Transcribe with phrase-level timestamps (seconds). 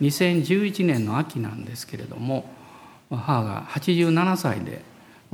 [0.00, 2.48] 2011年の秋なんですけれども
[3.10, 4.82] 母が87歳で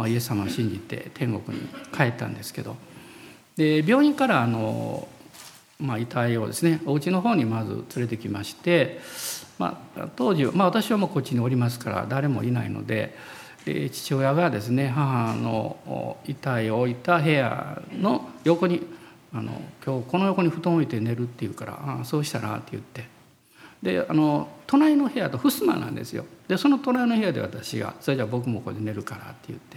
[0.06, 2.76] イエス様を信じて天国に帰ったんですけど
[3.56, 5.08] で病院からあの、
[5.80, 9.00] まあ、遺体をですねお家の方にまず連れてきまして、
[9.58, 13.16] まあ、当時、まあ、私はもうこっちにおりますから誰もいないので
[13.64, 18.86] 父親がですね母の遺体を置いた部屋の横に
[19.32, 23.15] あの「今日この横に布団を置いて寝る」って言うから「ああそうしたら」って言って
[23.86, 26.24] であの隣の部屋と襖なんですよ。
[26.48, 29.76] でその隣の部屋で私が「それじゃあ僕もここで寝るから」って言って。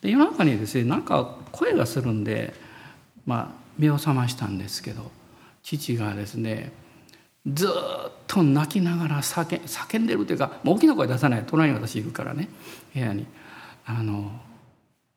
[0.00, 2.54] で夜中にですねなんか声がするんで、
[3.26, 5.10] まあ、目を覚ましたんですけど
[5.62, 6.72] 父がですね
[7.46, 12.48] ずっと泣きながら叫叫んでるというかもう大きな声出さない隣に私いるからね
[12.94, 13.26] 部屋に
[13.84, 14.30] あの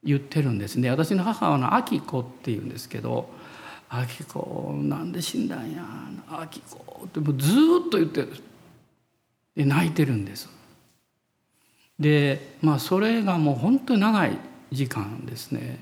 [0.04, 0.90] 言ってるんですね。
[0.90, 3.30] 私の母はの明子っていうんですけど
[3.92, 5.84] 「明子なんで死んだんや
[6.30, 6.38] 明
[6.70, 8.30] 子」ってもうずっと言ってる
[9.56, 10.50] で泣いてるんです。
[12.00, 14.38] でまあそれがもう本当に長い
[14.72, 15.80] 時間ですね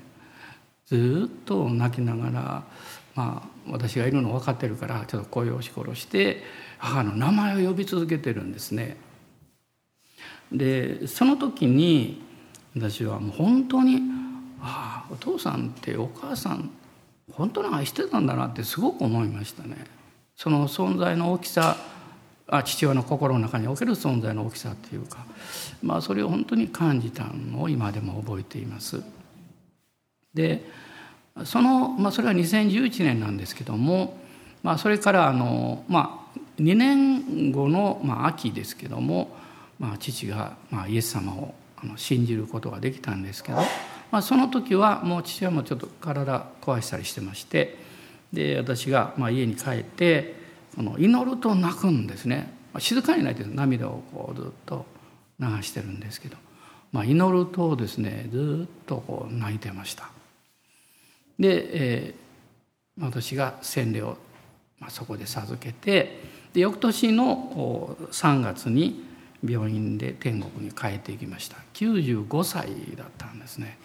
[0.86, 2.64] ずっと泣きながら
[3.14, 6.42] まあ私がいるの分かってるからちょっと声を押し殺して
[6.78, 8.96] 母の名前を呼び続けてるんですね。
[10.52, 12.22] でその時に
[12.76, 14.00] 私はもう本当に
[14.60, 16.70] ああお父さんってお母さん
[17.32, 19.76] 本当に愛してたんだなってすごく思いましたね。
[20.36, 21.76] その存在の大きさ
[22.52, 25.24] あ父親の心の中における存在の大きさっていうか、
[25.82, 29.02] まあ、それを本当に感じたのを今でも覚えています。
[30.34, 30.64] で
[31.44, 34.18] その、まあ、それは2011年なんですけども、
[34.62, 39.34] まあ、それからあの、まあ、2年後の、まあ、秋ですけども、
[39.78, 43.58] まあ、父が、まあ、イエス様をあの信じることができたんですけど、
[44.10, 47.78] まあ、その時はもう父親もちょっと体壊したりしてまして
[48.32, 50.34] で私が、まあ、家に帰って
[50.74, 54.86] その祈ると泣くんですね静かに泣いて涙をこうずっと
[55.40, 56.36] 流してるんですけど、
[56.92, 60.10] まあ、祈るとですねずっとこう泣いてました。
[61.38, 64.18] で、えー、私が洗礼を、
[64.78, 66.20] まあ、そこで授けて
[66.52, 69.04] で翌年の3月に
[69.44, 73.78] 病院で天国に帰っていきました95歳だったんですね。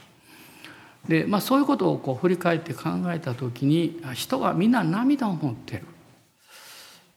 [1.08, 5.84] で、まあ、そういうことをこう振り返って考えた時に人はみんな涙を持ってる。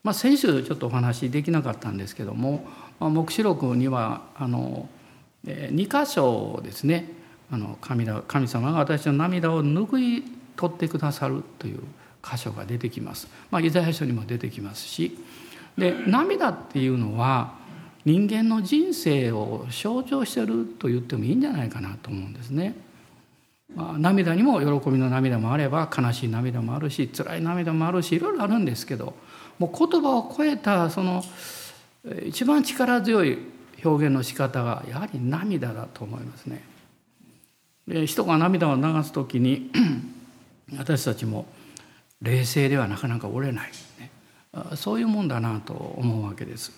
[0.05, 2.67] まあ、先週ちょっとお話できなかったんですけども
[3.01, 4.89] 「まあ、黙示録」にはあの
[5.45, 7.11] 2箇所ですね
[7.51, 10.23] あの神神様が私の涙を拭い
[10.57, 11.81] 取ってくださるという
[12.23, 13.29] 箇所が出てきます。
[13.51, 15.19] まあ、イザヤ書にも出てきますし
[15.77, 17.55] で涙っていうのは
[18.05, 22.75] 人間の人生を象徴してると言ってもいいんじゃないかなと思うんですね。
[23.75, 29.15] まあ、涙にも喜びの涙もあれば悲しい涙もあるし辛い涙もあるしいろいろあるんですけど
[29.59, 31.23] もう言葉を超えたその
[32.25, 33.39] 一番力強い
[33.85, 36.65] 表現の仕方がやはり涙だと思いますね。
[37.87, 39.71] で人が涙を流す時に
[40.77, 41.47] 私たちも
[42.21, 44.11] 冷静ではなかなか折れない、ね、
[44.77, 46.73] そういうもんだなと思うわけです。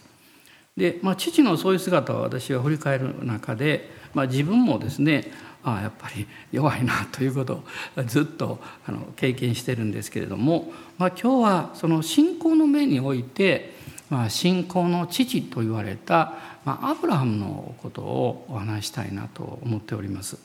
[0.77, 7.63] で、まあ、父のそういう姿を私は振り返る中で、まあ、自分もですねああやっぱり弱いなということ
[7.97, 13.75] をずっとあの経験してるんですけれども、まあ、今日はその信仰の面において、
[14.09, 16.33] まあ、信仰の父と言われた、
[16.65, 20.39] まあ、アブラハムのことをお話したいなと思っております。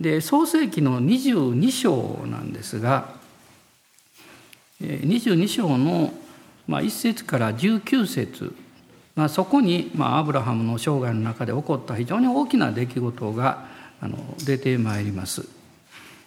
[0.00, 3.14] で創世紀の22章なんですが
[4.80, 6.12] 22章の
[6.68, 8.54] 1節から19節
[9.14, 13.66] まあ、そこに、まあ、アブラハムの生涯の中で起こった非常に大きな出来事が
[14.02, 15.48] あの出てまいります。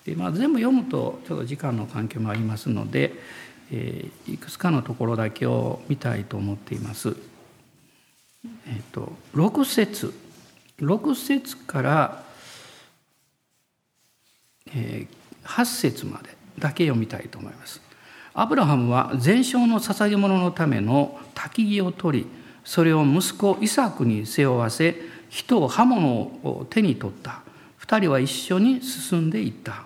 [0.06, 3.14] でまあ、全部読むとちょっと時間の関係もありますので、
[3.72, 7.16] えー、いくつかのところだけを見たいと思っています。
[8.68, 10.14] え、ー、と6節
[10.80, 12.24] 6節から
[14.74, 15.08] え
[15.44, 17.82] 8節までだけ読みたいと思います。
[18.34, 22.28] アブラハムは全焼の捧げ物のための焚き木を取り
[22.66, 24.96] それを息子イサクに背負わせ
[25.30, 26.10] 人を刃物
[26.44, 27.45] を手に取った
[27.88, 29.84] 二人は一緒に進んでいった。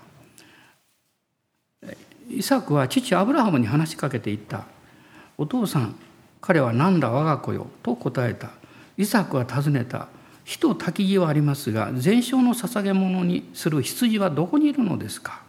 [2.30, 4.66] イサクは父アブラハムに話しかけていった
[5.38, 5.96] 「お父さん
[6.40, 8.52] 彼は何だ我が子よ」と答えた。
[8.98, 10.08] イサクは尋ねた。
[10.46, 15.42] 火と焚き木はありますが全焼の捧げ物にする羊はどこにいるのですか？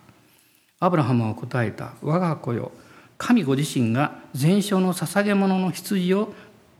[0.80, 1.92] アブラハムは答えた。
[2.02, 2.72] 我が子よ
[3.16, 6.34] 神ご自身が全焼の捧げ物の羊を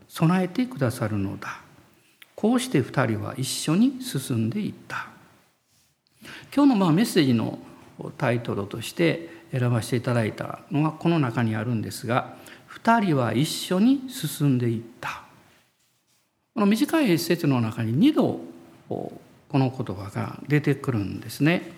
[0.09, 1.61] 備えてくださるのだ。
[2.35, 5.10] こうして二人は一緒に進んでいった。
[6.55, 7.59] 今日のまあメッセージの
[8.17, 12.35] タイトルとして選ばせていただいたのはこの中にあるんですが
[12.65, 15.23] 二人は一緒に進んでいった
[16.53, 18.39] この短い説の中に2度
[18.87, 19.21] こ
[19.53, 21.71] の言葉が出てくるんですね。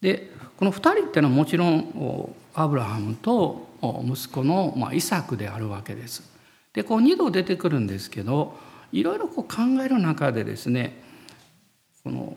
[0.00, 3.68] でこの2人っていうのはもちろんアブラハムと
[4.04, 6.30] 息子の、イサクであるわけです。
[6.72, 8.56] でこう2度出てくるんですけど
[8.92, 11.02] いろいろこう考える中でですね
[12.02, 12.36] この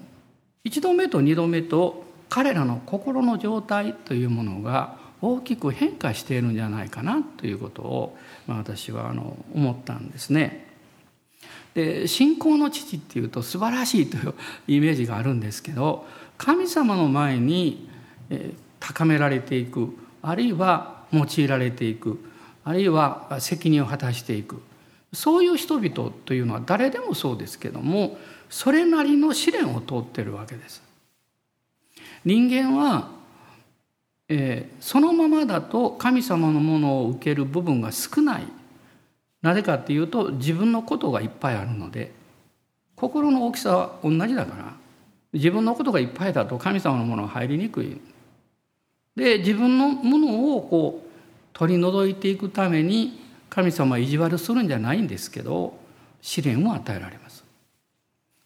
[0.66, 8.18] 1度目と2度目と彼らの心の状態というものが大きく変化しているんじゃないかなということを、
[8.48, 10.66] まあ、私はあの思ったんですね。
[11.74, 14.34] で信仰の父っていうと素晴らしいという
[14.68, 16.06] イメージがあるんですけど
[16.38, 17.90] 神様の前に
[18.80, 22.20] 高められていくあるいは用いられていく
[22.64, 24.62] あるいは責任を果たしていく
[25.14, 28.18] そういう人々というのは誰でもそうですけども
[28.50, 30.84] それなりの試練を通ってるわけです。
[32.24, 33.10] 人間は、
[34.28, 38.44] えー、そのままだと神様のものを受ける部分が少ない
[39.44, 42.12] なぜかっていうと自分のことがいっぱいあるので
[42.96, 44.74] 心の大きさは同じだから
[45.34, 48.02] 自分のことがいっぱいだと神様のものは入りにくい。
[49.16, 51.10] で自分のものをこう
[51.54, 55.78] 取り除いていくために神様は意地悪するんじゃないんですけど
[56.22, 57.25] 試練を与えられます。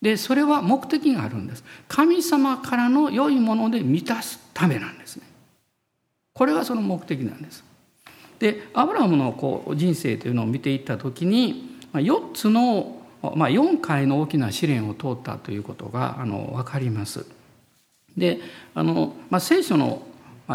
[0.02, 1.64] でそれは目的があるんです。
[1.88, 5.28] 神様からの良いもので満たすためなんですね。
[6.34, 7.64] これがその目的なんです。
[8.40, 13.02] でアブラムのこう人生というのを見ていった時に4つの、
[13.36, 17.26] まあ、4回の大きな試練を通ったということがあの分かります。
[18.18, 18.40] で
[18.74, 20.04] あの、まあ、聖書の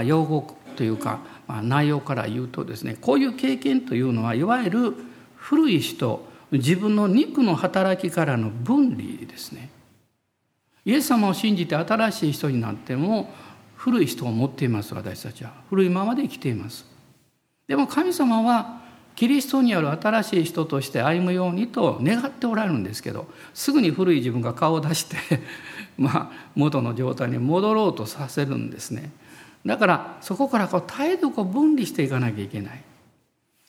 [0.04, 4.94] 用語というか、まあ、内容から言うとですねこういう経験というのはいわゆる
[5.36, 6.26] 古い人
[6.58, 9.70] 自分の肉の働きからの分離ですね。
[10.84, 13.32] イエス様を信じて新しい人になっても
[13.76, 16.86] 古い人を持っています私たちは古いままで生きています。
[17.66, 18.84] でも神様は
[19.16, 25.16] キリストにある新しい人として歩むようにと願っておられるんですけどすぐに古い自分が顔を出して
[25.96, 29.10] まあ元の状態に戻ろうとさせるんですね
[29.64, 32.82] だからそこからこう態度を分離していかなきゃいけない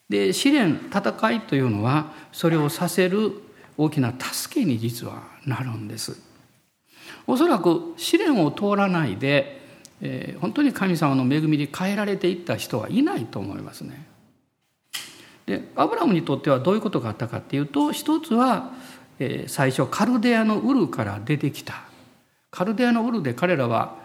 [0.09, 3.33] で試練戦いというのはそれをさせる
[3.77, 6.17] 大きな助けに実はなるんです。
[7.27, 9.65] おそらく試練を通らないで
[10.01, 14.05] えー、本当に神様の恵みに変えられていった人はいないと思いますね。
[15.45, 18.73] でアブラムにとってはどういうことがあったかっていうと一つは、
[19.19, 21.83] えー、最初カルデアのウルから出てきた。
[22.51, 23.97] カルデアのウルで彼らは、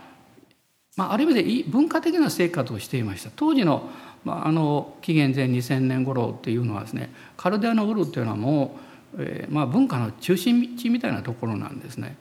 [0.96, 3.31] まあ、ある意味で文化的な生活をしていました。
[3.35, 3.88] 当時の,、
[4.25, 8.78] まあ、あの紀元前2000年頃っていうのはですねカルデアのウルっていうのはも
[9.17, 12.17] う、えーまあ、文化の中心地みたいなところなんですね。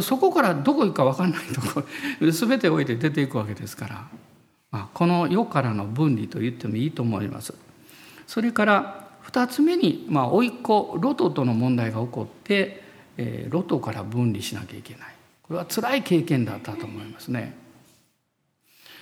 [0.00, 1.84] そこからどこ行くか分かんないとこ
[2.20, 4.08] ろ 全て置いて出ていくわけですから、
[4.70, 7.54] まあ、この世からの分離と言ってもいいと思います。
[8.26, 12.82] それから2つ目に、まあ、甥っ子ロトとの問題が起こって、
[13.18, 17.54] えー、ロトから分離しなきゃいけないこれは辛い経験だったと思いますね。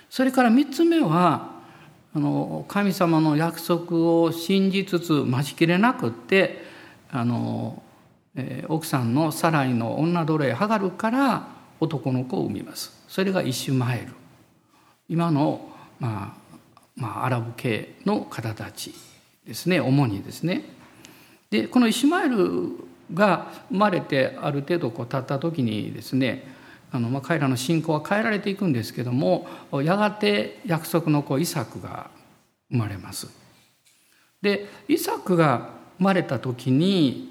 [0.08, 1.59] それから3つ目は
[2.14, 6.64] あの神様の約束を信じつつ待ちきれなくって
[7.10, 7.82] あの
[8.34, 11.48] えー、奥さんのサライの女奴隷ハガルから
[11.80, 12.92] 男の子を産みます。
[13.08, 14.12] それがイシュマエル。
[15.08, 15.68] 今の、
[15.98, 16.56] まあ、
[16.94, 18.94] まあアラブ系の方たち
[19.46, 19.80] ですね。
[19.80, 20.64] 主にですね。
[21.50, 22.76] でこのイシュマエル
[23.12, 26.44] が生まれてある程度こう経った時にですね
[26.92, 29.46] あの、まあ、彼らの信仰は変えられていくんですけども
[29.82, 32.10] やがて約束の子イサクが
[32.70, 33.28] 生まれます。
[34.42, 37.30] でイサクが生まれた時に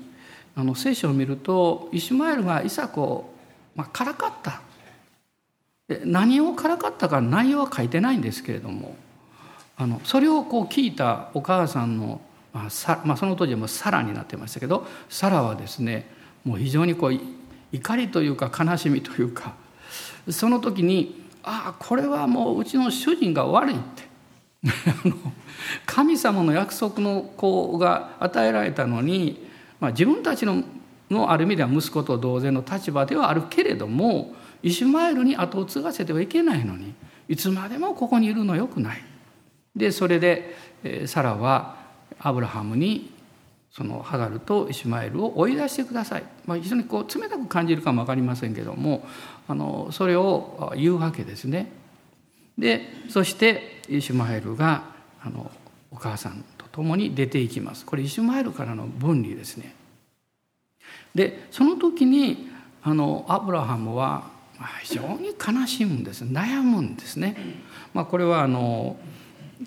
[0.55, 3.33] あの聖書を見るとイシュマエルがイサクを、
[3.75, 4.61] まあ、からかった
[6.05, 8.95] 何をからかったか内容は書いてないんですけれども
[9.75, 12.21] あのそれをこう聞いたお母さんの、
[12.53, 16.07] まあさまあ、その当時はもうサラになってましたけどサラはですね
[16.43, 17.19] もう非常にこう
[17.71, 19.53] 怒りというか悲しみというか
[20.29, 24.09] その時に「ああこれはもううちの主人が悪い」って
[25.85, 29.49] 神様の約束の子が与えられたのに
[29.79, 30.63] まあ、自分たちの
[31.09, 36.93] のある意味では息子と同然の立場ではあるけれどもイシュマエルに後を継がせてはいけないのに
[37.27, 39.01] いつまでもここにいるのよくない。
[39.75, 40.55] でそれで
[41.07, 41.77] サラは
[42.19, 43.11] アブラハムに
[43.71, 49.05] そのハガルとイシュマエルを追い出してください、まあ、非常にこう冷たく感じるかも分かりませんけども
[49.47, 51.71] あのそれを言うわけですね。
[52.57, 54.83] でそしてイシュマエルが
[55.23, 55.49] あの
[55.91, 57.85] お母さんと共に出ていきます。
[57.85, 59.73] これイシュマエルからの分離ですね。
[61.15, 62.49] でその時に
[62.83, 64.29] あのアブラハムは
[64.83, 66.25] 非常に悲しむんです。
[66.25, 67.35] 悩むんですね、
[67.93, 68.97] まあ、これはあの、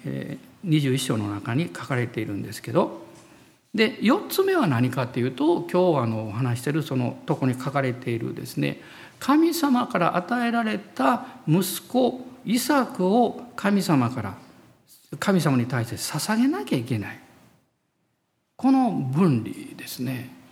[0.04, 3.02] えー、21章の中に書かれているんですけど
[3.74, 8.80] で4つ目は何かっていうと今日あのお話してるそのとこに書かれているですね
[9.18, 14.34] 神様から与えられた息子イサクを神様から
[15.18, 17.20] 神様に対して捧げなきゃいけない
[18.56, 20.42] この分離ですね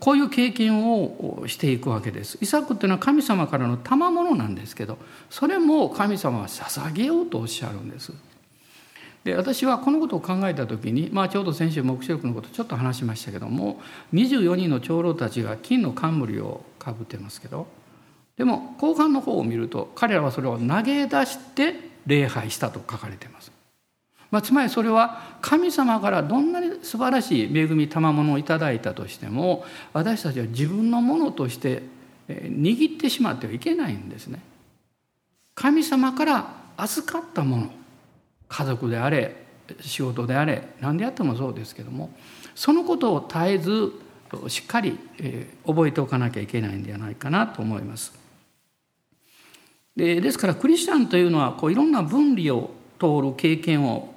[0.00, 2.38] こういう経験をしていくわけです。
[2.40, 4.98] イサクっていうのは神様からの賜物なんですけど
[5.30, 8.12] それも神様は捧げようとおっしゃるんです。
[9.26, 13.80] で私はこのことを考えた時に、まあ、ちょうど先週黙示録のことちょっと話しましたけども
[14.14, 17.66] 24人の長老たちが金の冠をかぶってますけど
[18.36, 21.74] でも後半の方を見ると彼らはそれを投げ出して
[22.06, 23.50] 礼拝したと書かれてます。
[24.30, 31.82] まあ、つまりそれは神様からどんなに素晴らしい恵み賜物をいただいたとしても私たちは自分のものとして
[32.28, 34.40] 握ってしまってはいけないんですね。
[35.56, 37.70] 神様から預かったもの
[38.48, 39.36] 家族であれ
[39.80, 42.10] 仕事であれ何であってもそうですけども
[42.54, 43.92] そのことを絶えず
[44.48, 44.98] しっかり
[45.66, 48.12] 覚えておかなきゃいけないんではないかなと思います。
[49.96, 54.14] でですからクリスチャンというのはこういろんな分離を通る経験を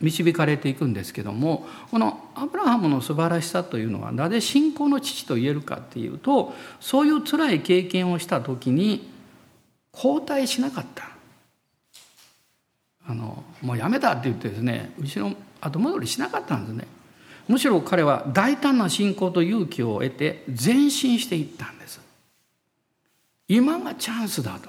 [0.00, 9.10] 導かれていくんですけどもこのアブラハムの素晴らしさというのはなぜ信仰の父と言えるかっていうとそういう辛い経験をした時に
[9.90, 11.17] 後退しなかった
[13.08, 16.86] あのもうやめたって言ってですね後ろ後戻りしなかったんですね。
[17.48, 22.00] むしろ彼は大胆な信仰と勇気を得て前進していったんです。
[23.48, 24.68] 今がチャンスだと。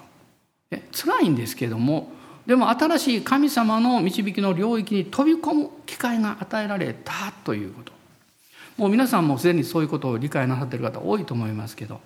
[0.92, 2.12] 辛いんですけども
[2.46, 7.92] でも新しい神様の導きの領域に飛び込む機会が与えられたということ。
[8.78, 12.00] もう皆さんもすでにそういうことを理解なさってる方多いと思いますけど、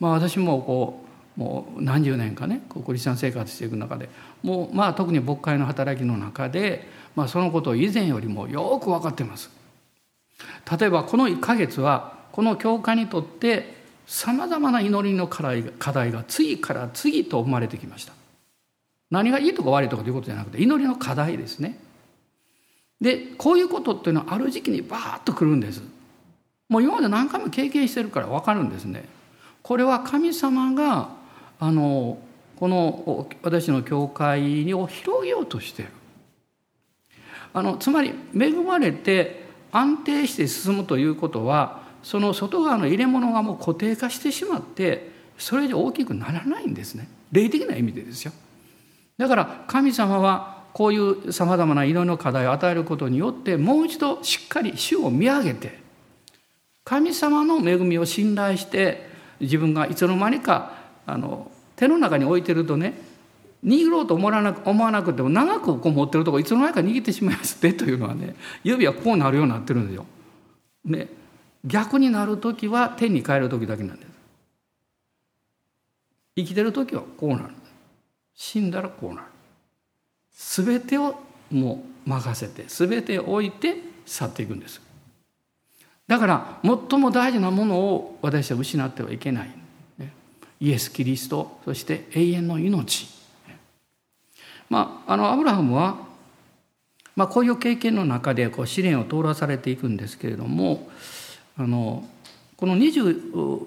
[0.00, 1.04] まあ、私もこ
[1.36, 4.08] うもう何十年かねクリスチャン生活していく中で
[4.42, 9.50] もうまあ特に牧会の働きの中で、まあ、そのことを以前よりもよく分かってます。
[10.78, 13.76] 例えばこの1ヶ月はこの教会にとって
[14.06, 18.12] さまざまな祈りの課題課題が次から次と生まれてきました。
[19.10, 21.78] 何がいいとか悪いとかということじゃなくて祈りの課題ですね。
[23.00, 25.82] でこういうことっていうのはある時期にバーッとくるんです。
[26.68, 29.08] もう今まで何回も経験してるから分かるんですね。
[29.62, 31.10] これは神様が
[31.60, 32.18] あの
[32.58, 35.92] この私の教会を広げようとしている。
[37.54, 47.08] あのつまり恵まれて安定して進むということはその外側の入れ物がもう固定化してしまってそれ以上大きくならないんですね。
[47.30, 48.32] 霊的な意味でですよ。
[49.16, 55.78] だから神様はこういうさまざまな祈りの課題を与えることによってもう一度しっかり主を見上げて
[56.84, 59.08] 神様の恵みを信頼して
[59.40, 60.72] 自分がいつの間にか
[61.06, 62.94] あの手の中に置いてるとね
[63.64, 70.04] 握ろうと思わなく思わなくても長くこう持ってるとこいつの間にか握ってしまいますってというのはね指はこうなるようになってるんですよ。
[70.84, 71.08] ね
[71.64, 74.08] 逆になる時は天に帰る時だけなんです。
[76.36, 77.54] 生きてる時はこうなる。
[78.34, 79.26] 死んだらこうなる。
[80.32, 81.16] 全てを
[81.50, 84.80] もう任せて全て置いて去っていくんです。
[86.06, 89.57] だから最も大事なものを私は失ってはいけない。
[90.60, 93.08] イエス・キリストそして永遠の命
[94.68, 95.96] まああのアブラハムは、
[97.16, 100.90] まあ、こういう経験の中でこう試練を通らされていくんですけれども
[101.56, 102.04] あの
[102.56, 103.66] この22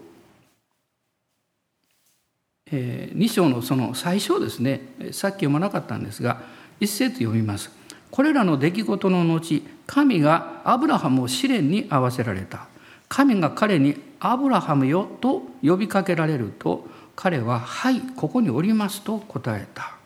[3.29, 4.81] 章のその最初ですね
[5.11, 6.41] さっき読まなかったんですが
[6.79, 7.71] 一節読みます。
[8.09, 12.67] これらの出来事の後神がアブラハムを試練に合わせられた
[13.11, 19.97] 神が彼に「アブラハムよ」と呼びかけられると彼は「はいここにおります」と答えた。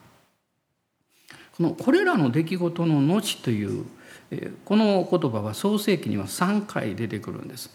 [1.56, 3.86] このこれらの出来事の後という
[4.66, 7.70] この言葉は創世記には3回出てくるんです。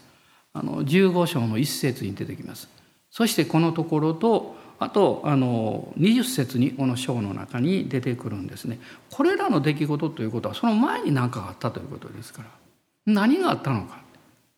[0.51, 2.67] あの15章の一節に出てきます。
[3.09, 8.79] そしてこのところとあとあの20節にこの章の中に出てくるんですね。
[9.09, 12.49] これらの出来事ということはその前に何かがあったということですから
[13.05, 14.10] 何があったのか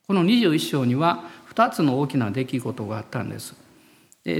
[0.06, 3.54] この21章には2つの大きな出来事があったんです。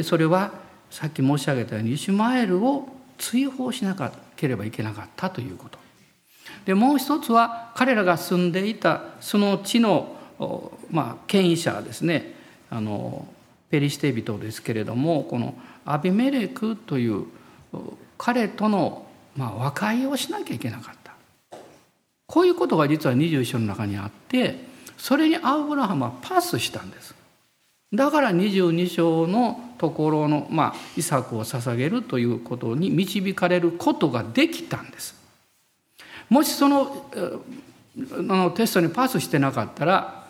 [0.03, 0.53] それは
[0.91, 3.97] さっき申し上げたようにイシュマエルを追放しな
[4.37, 5.79] ければいけなかったということ。
[6.67, 10.17] でもう一つは彼らが住んでいたその地の、
[10.91, 12.35] まあ、権威者ですね
[12.71, 13.27] あの
[13.71, 15.55] ペリシテ人ですけれどもこの
[15.85, 17.27] アビメレクという
[18.17, 19.07] 彼との、
[19.37, 21.15] まあ、和解をしなきゃいけなかった。
[22.27, 27.15] こういうことが実は21章の中にあってそれにアブラハムはパスしたんです
[27.93, 35.15] だから22章のところの、まあ、イサクを捧げるということに導かれることができたんです
[36.29, 37.07] もしその
[37.97, 40.25] のテストにパスしてなかったら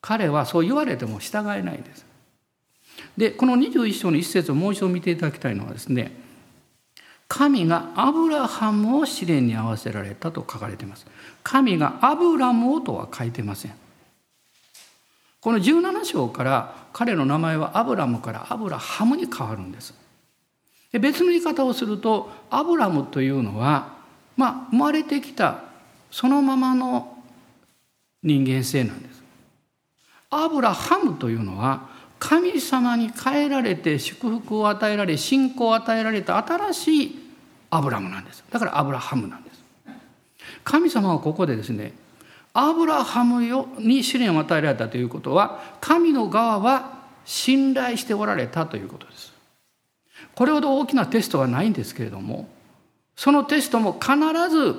[0.00, 2.06] 彼はそう言われても従えないです。
[3.16, 6.12] でこの21章の一節をもう一度見ていただきたいのはですね
[7.28, 11.06] 神がアブラハムを試練に合わせられたと書かれています。
[11.42, 13.72] 神がアブラムをとは書いてません。
[15.40, 19.94] この17章から彼の名前はアブラムからアブラハムに変わるんです。
[20.92, 23.96] で別の言い方をするとアブラムというのは、
[24.36, 25.64] まあ、生まれてきた
[26.10, 27.18] そのままの
[28.22, 29.22] 人間性なんです。
[30.30, 37.28] アブラハムというのは神様に変えられて祝福を与えられ信仰を与えられた新しい
[37.70, 39.62] アブラムなんですだからアブラハムなんです
[40.64, 41.92] 神様はここでですね
[42.60, 43.40] アブラハム
[43.78, 49.32] に試練を与えられたということは神の側は信頼しておられたということです。
[50.34, 52.48] これほど大きなテストはないんですけれども
[53.14, 54.16] そのテストも必
[54.50, 54.74] ず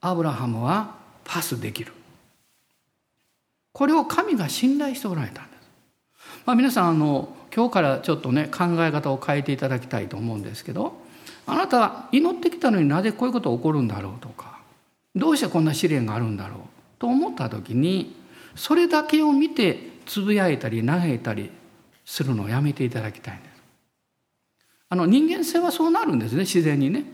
[0.00, 1.92] アブラハムはパスできる。
[3.72, 5.68] これを神が信頼しておられたんです。
[6.44, 10.94] まあ、皆さんあの今日からちょっとね考え方を変えていただきたいと思うんですけど
[11.46, 14.58] あなたは祈ってきたのになぜこういうことが起こるんだろうとか
[15.14, 16.75] どうしてこんな試練があるんだろう。
[16.98, 18.16] と思った時に
[18.54, 21.50] それだけを見てつぶやいたり嘆いたり
[22.04, 23.62] するのをやめていただきたいんです。
[24.88, 27.04] あの人間性はそうなるんですね自然にね。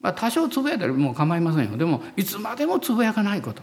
[0.00, 3.62] まあ、多少つぶやいたりも構いませんよでもいつまでもつぶやかないこと。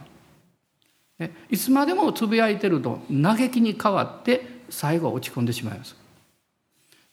[1.48, 5.96] いつまでもつぶやいてると嘆きに変わって最後は落ち込んでしまいます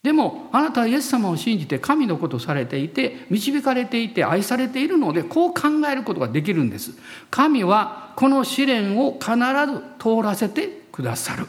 [0.03, 6.93] でもあなたはイエス様を信じて神のことされていて導かれていて愛されているのでこう考えることができるんです。
[7.29, 9.37] 神はこの試練を必ず
[9.99, 11.47] 通らせてくださる。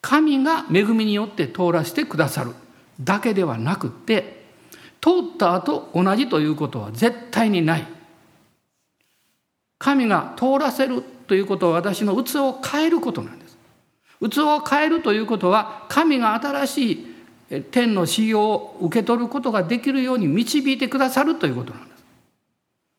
[0.00, 2.54] 神が恵みによって通らせてくださる。
[3.00, 4.44] だけではなくて
[5.00, 7.86] 通った後同じということは絶対にない。
[9.78, 13.47] 神が通らせるということは私の器を変えることなんです。
[14.20, 22.04] 器を変えるということは神が新しい天の使用を受け取ることができるように導いてくださるということなんです。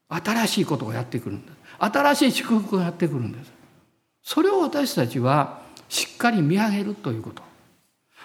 [0.09, 1.55] 新しいことがやってくるんです。
[1.79, 3.51] 新しい祝福がやってくるんです。
[4.23, 7.43] それを私たちはしっかり見上げるということ。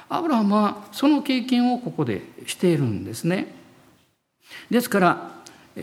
[0.09, 3.55] アブラハムはその経験をここでしているんですね。
[4.71, 5.31] ですから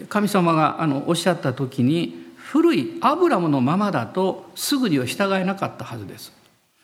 [0.10, 6.41] 神様があのおっしゃった時に古いアブラムのままだとすぐには従えなかったはずです。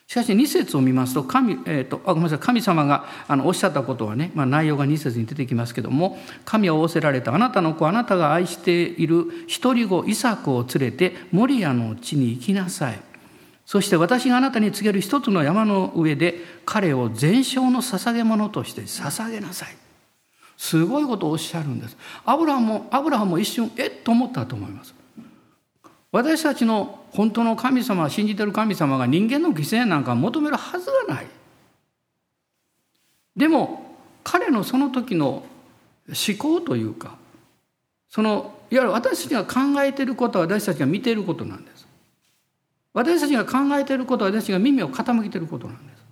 [0.07, 12.99] しかし2節を見ますと神,、えーと、あごめんなさい神様があのおっしゃったことはね、まあ、内容が2節に出てきますけども神は仰せられたあなたの子あなたが愛している一人子イサクを連れてモリアの地に行きなさい。
[13.65, 19.75] そして私があなたに告げる一つの山の上で彼を全焼の捧げ物として捧げなさい。
[20.57, 21.97] すごいことをおっしゃるんです。
[22.23, 24.96] アブラハもアブラハも一瞬えっと思ったと思います。
[26.11, 31.27] 私たちの本当の神様信じてる神様が人間の犠牲なんか求めるはずがない。
[33.35, 35.43] でも彼のその時の
[36.07, 37.17] 思考というか
[38.09, 41.87] そのいわゆる私たちが考えていることは私たちが見ていることなんです。
[42.93, 46.03] 私たちが考えていることは私たちが耳を傾けていることなんです。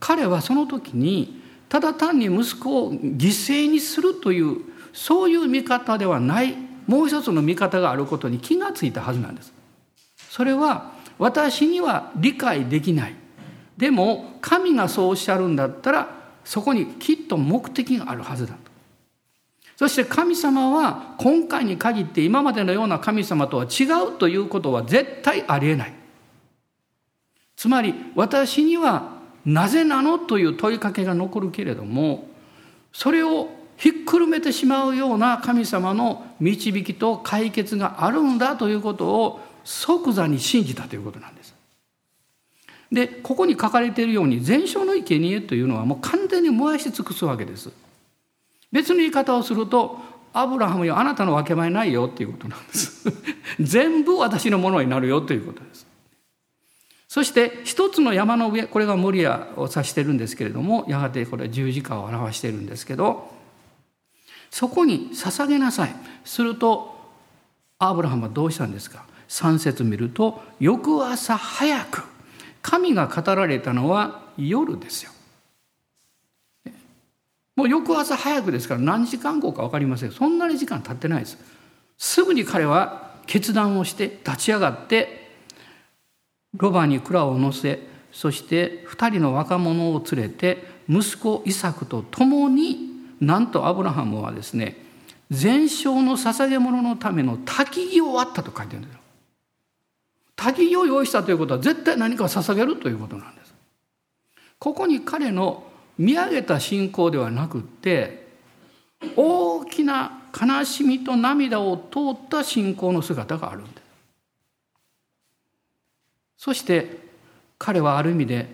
[0.00, 4.58] 彼はその時にただ単に息子を犠牲にするという
[4.92, 6.54] そういう見方ではない
[6.86, 9.52] もう一つの見方があることに気がついたはずなんです。
[10.30, 13.14] それは私には理解できない。
[13.76, 16.08] でも神がそうおっしゃるんだったら
[16.44, 18.58] そこにきっと目的があるはずだと。
[19.76, 25.94] そして神様は今回に限って今までのような神様とは違うということは絶対ありえない。
[27.56, 32.28] つまり私にはなぜなのという問いかけが残るけれども
[32.92, 41.54] それをひっくるめてしまうような神様の導きと解決があるんだということを即座に信じたということなんです。
[42.92, 47.70] でここに書かれているように全焼の生贄というのはもう完全に燃やし尽くすわけです。
[48.70, 49.98] 別の言い方をすると
[50.34, 53.08] アブラハムよあなたの分け前ないよっていうことなんです。
[53.58, 55.86] 全部私のものになるよということです。
[57.08, 63.30] そして一つの山の上これがモリアを指してるんですけれどもやがてこれは十字架を表しているんですけど
[64.54, 66.94] そこに捧げなさいすると
[67.80, 72.04] アブラハムはどうしたんですか？3節見ると翌朝早く
[72.62, 75.10] 神が語られたのは夜ですよ。
[77.56, 81.36] もう翌朝早くですから何時間後か分かりませんそんなに時間経ってないです。
[81.98, 85.32] すぐに彼は決断をして立ち上がって
[86.56, 87.80] ロバに蔵を乗せ
[88.12, 92.93] そして2人の若者を連れて息子イサクと共に
[93.24, 94.76] なんとアブラハムはですね
[95.30, 99.00] 全焼の捧げ物のための焚き木を割ったと書いてるんですよ。
[100.36, 103.54] 焚き木を用意したということは絶対何かを捧げるということなんです。
[104.58, 105.64] ここに彼の
[105.96, 108.26] 見上げた信仰ではなくって
[109.16, 113.84] 大きな悲しみと涙を通った信仰の姿があるんです。
[116.36, 116.98] そして
[117.58, 118.48] 彼はある意味で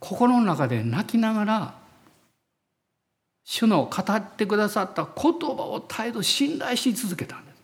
[0.00, 1.83] 心の中で泣きながら
[3.44, 7.62] 主の語ってくださった言葉を絶えず信頼し続けたんです。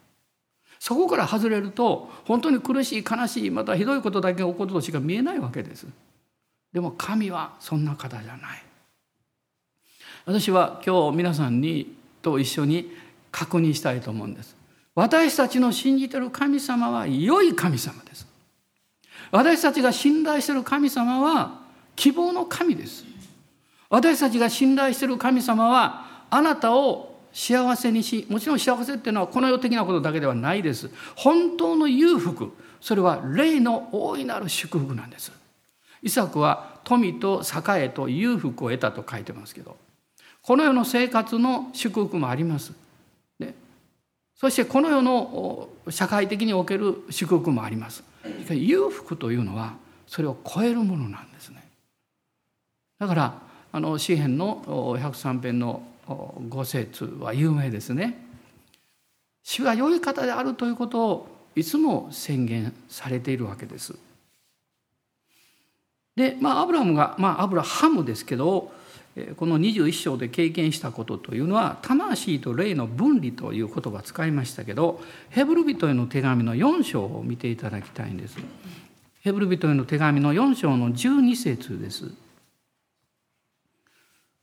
[0.79, 5.87] そこから外れると本当に苦しい悲しいまたひどいことだけが起こるとしか見えないわけです。
[6.73, 8.63] でも神はそんな方じゃない。
[10.27, 12.93] 私は今日皆さんにと一緒に
[13.33, 14.57] 確認したいと思うんです。
[14.95, 18.27] 私たちの信じてる神様は良い神様です。
[19.31, 21.61] 私たちが信頼している神様は
[21.97, 23.05] 希望の神です。
[23.91, 30.91] 私たちが信頼している神様はあなたを幸せにしもちろん幸せっていうのはこの世的なことだけではないです。
[31.17, 35.33] 本当の裕福それは霊の大いなる祝福なんです。
[36.03, 39.77] イサクは富と栄えと裕福を得たと書いてますけど
[40.41, 42.73] この世の生活の祝福もあります、
[43.39, 43.55] ね、
[44.35, 48.05] そしてこの世の社会的における祝福もあります。
[48.51, 49.75] 裕福というのは
[50.07, 51.69] それを超えるものなんですね。
[52.99, 58.27] だからあの詩篇の103編の5節は有名ですね。
[59.43, 63.95] 主が良い方であるということをいつも宣言されているわけです。
[66.17, 68.73] でまあアブラムが、まあ、アブラハムですけど
[69.37, 78.37] この21章で経験したことというのは魂と霊の分離という言葉使いましたけどヘブル人への手紙の4章を見ていただきたいんです。
[79.23, 82.13] ヘブル人への手紙の4章の12節です。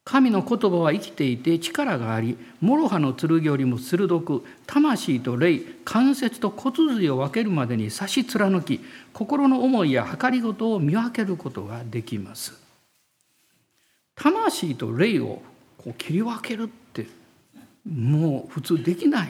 [0.07, 8.79] 神の言葉は生きていて力があり諸刃の剣よりも鋭く魂と霊関節と骨髄を分けるまでに差し貫き
[9.11, 12.57] 心の思いや計りごとを見分けることができます。
[14.15, 15.41] 魂と霊を
[15.77, 17.05] こう切り分けるって
[17.85, 19.29] もう普通できない。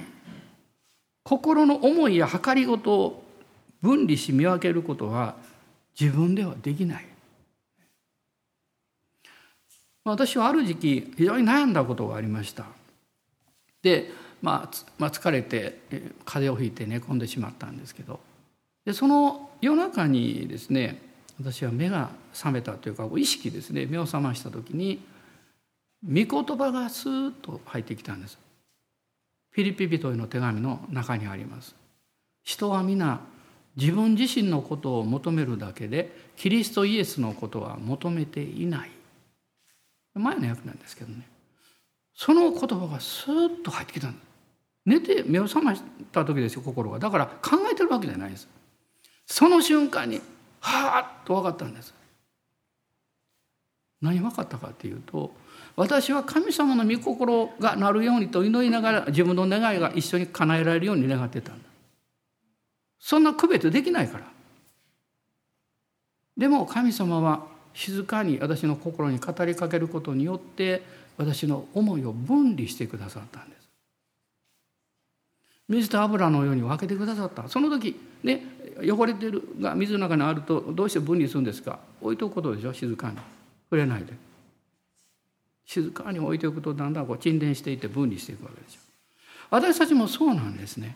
[1.23, 3.23] 心の思いや計りごとを
[3.81, 5.37] 分離し見分けることは
[5.99, 7.16] 自分ではできない。
[10.11, 12.65] 私はある時期非常に悩んだことがありました。
[13.81, 14.09] で、
[14.41, 15.79] まあ、まあ疲れて
[16.25, 18.19] 風邪をひいて寝込んでしまったんですけど。
[18.85, 21.01] でその夜中にですね
[21.39, 25.03] 私は目が覚めたというか意識ですね目を覚ました時に
[26.03, 28.37] 御言葉がスーッと入ってきたんです。
[29.51, 31.75] フィリピ人への手紙の中にあります。
[32.43, 33.19] 人は皆
[33.75, 38.96] 自分自身のことを求めるだけでキリストイエスのことは求めていない。
[40.17, 41.27] 前の役なんですけどね。
[42.13, 44.27] その言葉がスーッと入ってきたんです
[44.87, 46.97] 寝て目を覚ました時ですよ心が。
[46.97, 48.47] だから考えてるわけじゃないです。
[49.25, 50.21] その瞬間に
[50.61, 51.93] はあっと分かったんです。
[54.01, 55.31] 何分かったかっていうと
[55.75, 61.69] 私は神様の御心がなるようにと祈りながら自分の願いが一緒に叶えられるように願ってたんだ。
[62.99, 64.25] そんな区別できないから。
[66.37, 70.83] でも神様は静かに私の心に語りかけることによって
[71.17, 73.67] 私の思いを分離してくださったんです。
[75.69, 77.47] 水と油のように分けてくださった。
[77.49, 78.43] その時ね
[78.81, 81.79] 汚れてるが水の中にあるとどうして分離するんですか？
[82.01, 82.73] 置いとくことでしょ？
[82.73, 83.17] 静かに。
[83.69, 84.13] 触れないで。
[85.65, 88.79] 静かに置いておくとだんだんこう沈殿していって分離していくわけでしょ
[89.49, 90.95] 私たちもそうなんですね。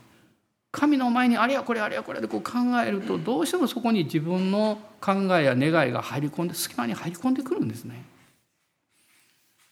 [0.71, 2.51] 神の前にあれやこれあれやこれでこう考
[2.85, 8.03] えるとどうしてもそこに自分の考えや願いが入り込んで隙間に入り込んでくるんですね。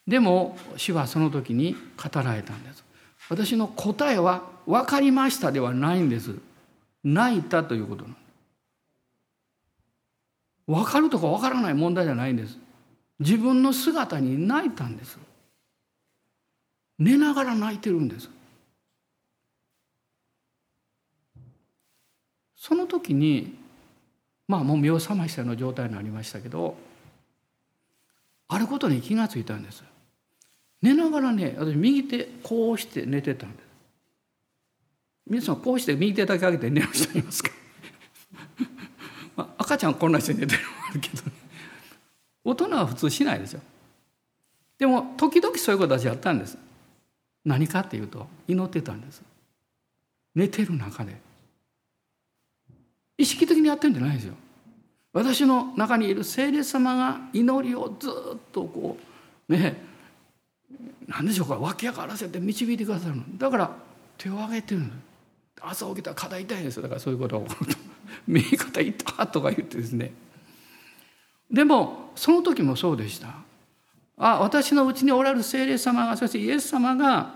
[0.05, 2.83] でも主はその時に語られたんです。
[3.29, 6.35] 私の答えは分かりましたではないんです。
[7.03, 8.23] 泣いたということなんです。
[10.67, 12.57] 分かるとか分からない問題じゃないんです。
[13.19, 15.17] 自分の姿に泣いたんです。
[16.97, 18.29] 寝ながら泣いてるんです。
[22.59, 23.55] その時に
[24.47, 26.75] まあもう目を覚ましたような状態になりましたけど
[28.49, 29.83] あることに気がついたんです。
[30.81, 33.65] 寝ながらね私右手こうして寝てたんです。
[35.27, 37.51] 皆さんこうして右手だけ上げて寝る人いますか？
[39.37, 41.31] まあ、赤ちゃんこんなして寝てるのもあるけど、ね、
[42.43, 43.59] 大人は普通しないでしょ
[44.79, 46.57] でも時々そういうことはやったんです。
[47.45, 49.21] 何かっていうと祈ってたんです。
[50.35, 51.28] 寝てる中で。
[53.19, 54.33] 意識的にやってるんじゃないですよ。
[55.11, 58.11] 私の中にいる聖霊様が祈りをずっ
[58.53, 58.97] とこ
[59.49, 59.81] うね
[61.07, 63.23] 何でしょうか湧き上がらせて導いてくださるの。
[63.37, 63.71] だから
[64.17, 64.87] 手を挙げてるの。
[65.61, 66.83] 朝起きたら肩痛いんですよ。
[66.83, 67.79] だからそういうことが起こると
[68.25, 70.13] 「右肩痛」とか言ってですね。
[71.51, 73.35] でもその時もそうでした。
[74.17, 77.33] あ私のうちにおられる聖霊様がそしてイエス様が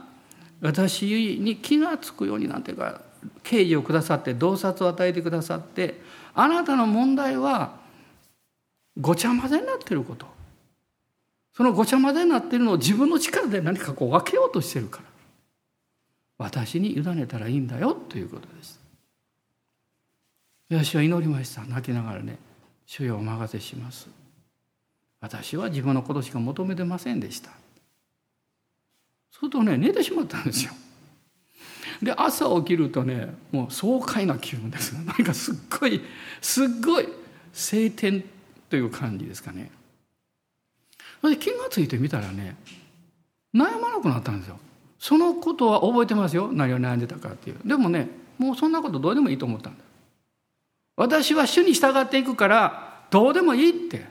[0.61, 1.05] 私
[1.39, 3.01] に気が付くようになんていうか
[3.43, 6.01] 啓示をくださって洞察を与えてくださって
[6.33, 7.77] あなたの問題は
[8.99, 10.27] ごちゃ混ぜになってること。
[11.55, 15.05] そのごちゃ混ぜになってるのを自分の力で何かこう分けようとしてるから。
[16.39, 18.79] 私に委ねたらいいんだよということです。
[20.69, 21.63] 私は祈りました。
[21.65, 22.37] 泣きながらね
[22.85, 24.09] 主よお任せします。
[25.21, 27.51] 私は自分のことしか求めてませんでした。
[29.31, 30.73] するとね寝てしまったんですよ。
[32.03, 34.93] で朝起きるとねもう爽快な気分です。
[35.05, 36.01] なんかすっごい
[36.41, 37.07] すっごい
[37.53, 38.23] 晴天
[38.69, 39.71] という感じですかね。
[41.21, 42.55] で気が付いてみたらね
[43.53, 44.59] 悩まなくなったんですよ。
[44.99, 46.49] そのことは覚えてますよ。
[46.51, 47.57] 何を悩んでたかっていう。
[47.65, 49.83] でもねもうそんなことどうでもいいと思ったんだ。
[50.95, 54.05] 私は主に従っていくからどうでもいいって。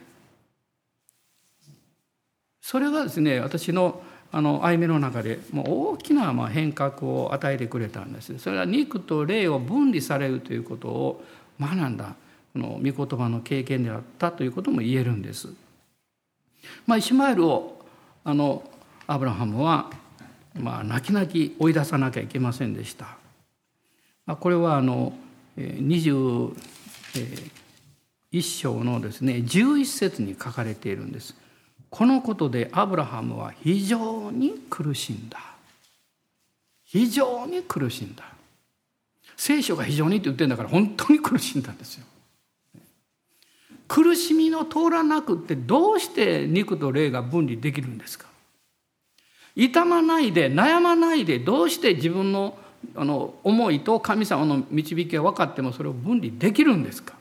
[2.61, 4.01] それがですね私の
[4.35, 11.23] あの歩みの中でもう大きなまあ変革を与えてくれたんですそれは肉と霊を分離されるということを
[11.61, 12.15] 学んだ
[12.53, 15.49] この御言葉の経験であったということも言えるんです。
[16.87, 17.79] まあ、イシュマエルを
[18.23, 18.63] あの
[19.05, 19.91] アブラハムは、
[20.55, 23.17] まあ、泣き泣き追い出さなきゃいけませんでした。
[24.25, 25.13] まあ、これはあの
[25.57, 26.53] 21
[28.39, 31.35] 章のですね11節に書かれているんです。
[31.95, 35.37] このことでアブラハムは非常に苦しんだ。
[36.83, 38.23] 非常に苦しんだ。
[39.37, 42.05] 聖書が非常にって言ってるんだから本当に苦しんだんですよ。
[43.87, 48.25] 苦しみの通らなくってどうして肉と霊が分離できるんですか？
[49.55, 52.57] 痛まないで悩まないでどうして自分の
[52.95, 57.13] あの思いと神様の導きが分かってもそれを分離できるんですか？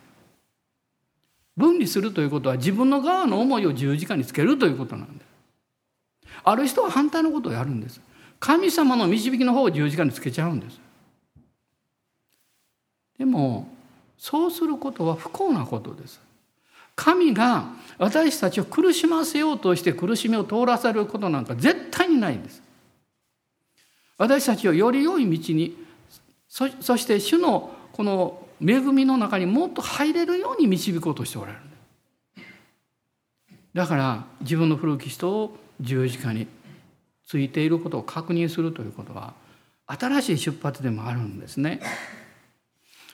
[1.57, 5.27] 分離するということは自分の側の思いを十字架につけるということなんです。
[6.45, 8.01] ある人は反対のことをやるんです。
[8.41, 10.81] 神様の導きの方を十字架につけちゃうんです。
[13.19, 13.69] でも
[14.19, 16.21] そうすることは不幸なことです。
[16.95, 17.67] 神が
[17.99, 22.62] 私たちを苦しませようとして苦しみを通らせることなんか絶対にないんです。
[24.19, 25.77] 私たちをより良い道に
[26.49, 31.61] そして主のこの恵みの中にもっと入れるように導こうとしておられる
[33.75, 36.46] だから自分の古き人を十字架に
[37.27, 39.35] ついていることを確認するということは
[39.87, 41.81] 新しい出発でもあるんですね。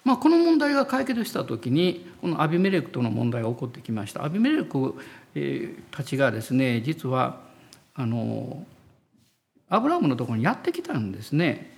[0.04, 4.24] まあ、この問題が解決した時にこのアビメレクとの問題が起こってきました。
[4.24, 4.94] アビメレク
[5.90, 7.40] たちがですね実は
[7.94, 8.64] あの
[9.68, 11.77] アブラハムのところにやってきたんですね。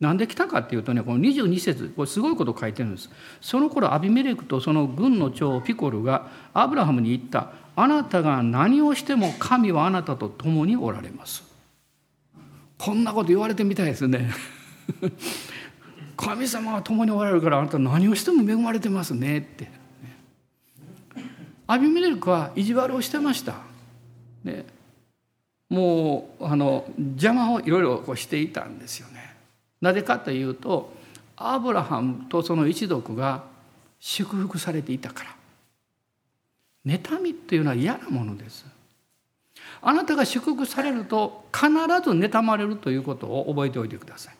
[0.00, 3.10] なんで来たかっていうとねこの22節これすごいこと書いてるんです。
[3.40, 7.52] その頃アビメレクとその軍の長ピコルがアブラハムに言った。
[7.76, 11.44] あなたが何をしても神はあなたと共におられます。
[12.78, 14.32] こんなこと言われてみたいですね。
[16.16, 19.38] 神様は共におられるからあなた何をしても恵まれてますね。
[19.38, 19.70] って。
[21.66, 23.54] アビメレクは意地悪をしてました、
[24.42, 24.64] ね、
[25.68, 29.19] もうあの邪魔をいろいろしていたんですよね。
[29.80, 30.92] なぜかというと
[31.36, 33.44] アブラハムとその一族が
[33.98, 35.36] 祝福されていたから。
[36.86, 38.64] 妬みというのは嫌なものです。
[39.82, 44.34] あなたが祝福されると必ず妬まれるということを覚えておいてください。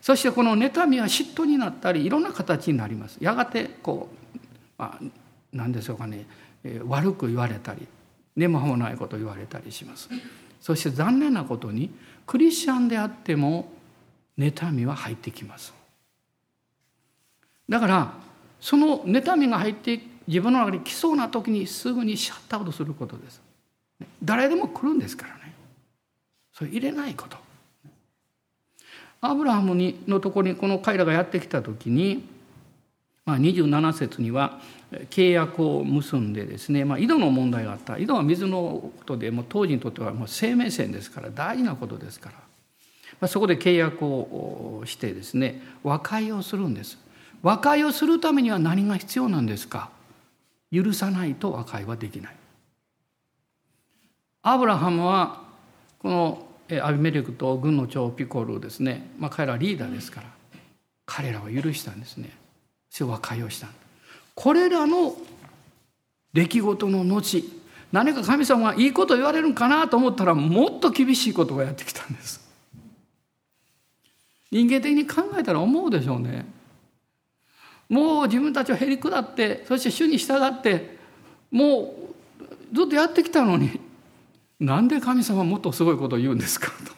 [0.00, 3.18] そしてこの妬みは嫉妬になったりいろんな形になります。
[3.20, 4.38] やがてこう、
[4.78, 5.04] まあ、
[5.52, 6.26] 何でしょうかね、
[6.62, 7.86] えー、悪く言われたり
[8.36, 10.08] 根も葉もないことを言われたりします。
[10.60, 11.90] そして残念なことに
[12.26, 13.72] クリスチャンであっても
[14.38, 15.74] 妬みは入ってきます。
[17.68, 18.14] だから
[18.60, 23.40] その妬みが入って自分の中に来そうな時にすぐにシャットアウトすることです。
[24.22, 25.54] 誰でも来るんですからね。
[26.52, 27.36] それ入れないこと。
[29.20, 32.24] アブラハムにのところにこの彼らがやってきた時に、
[33.24, 34.60] まあ、27節には
[35.10, 37.98] 契約を結んでですね、まあ、井戸の問題があった。
[37.98, 42.47] 井戸は水のことでもう当時にとってはもう生命線ですから大事なことですから。
[43.26, 46.98] そこで契約をしてですね和解をするんです。
[47.42, 49.90] 和解をするためには何が必要なんですか？
[50.72, 52.36] 許さないと和解はできない。
[54.42, 55.42] アブラハムは
[55.98, 56.46] この
[56.82, 60.26] アビメレクと軍の長ピコルですね、まあ、彼らはリーダーですから
[61.06, 62.30] 彼らは許したんですね。
[62.90, 63.68] それ和解をした。
[64.34, 65.16] これらの
[66.32, 67.44] 出来事の後
[67.90, 72.47] 何か神様がいいこと言われるんかなと思ったらもっと厳しいことがやってきたんです。
[74.50, 76.46] 人間的に考えたら思うでしょうね。
[77.88, 80.98] もう自分たちはへり下ってそして主に従って
[81.50, 81.94] も
[82.72, 83.80] うずっとやってきたのに
[84.60, 86.92] なんで神様もっとすごいことを言うんですかと。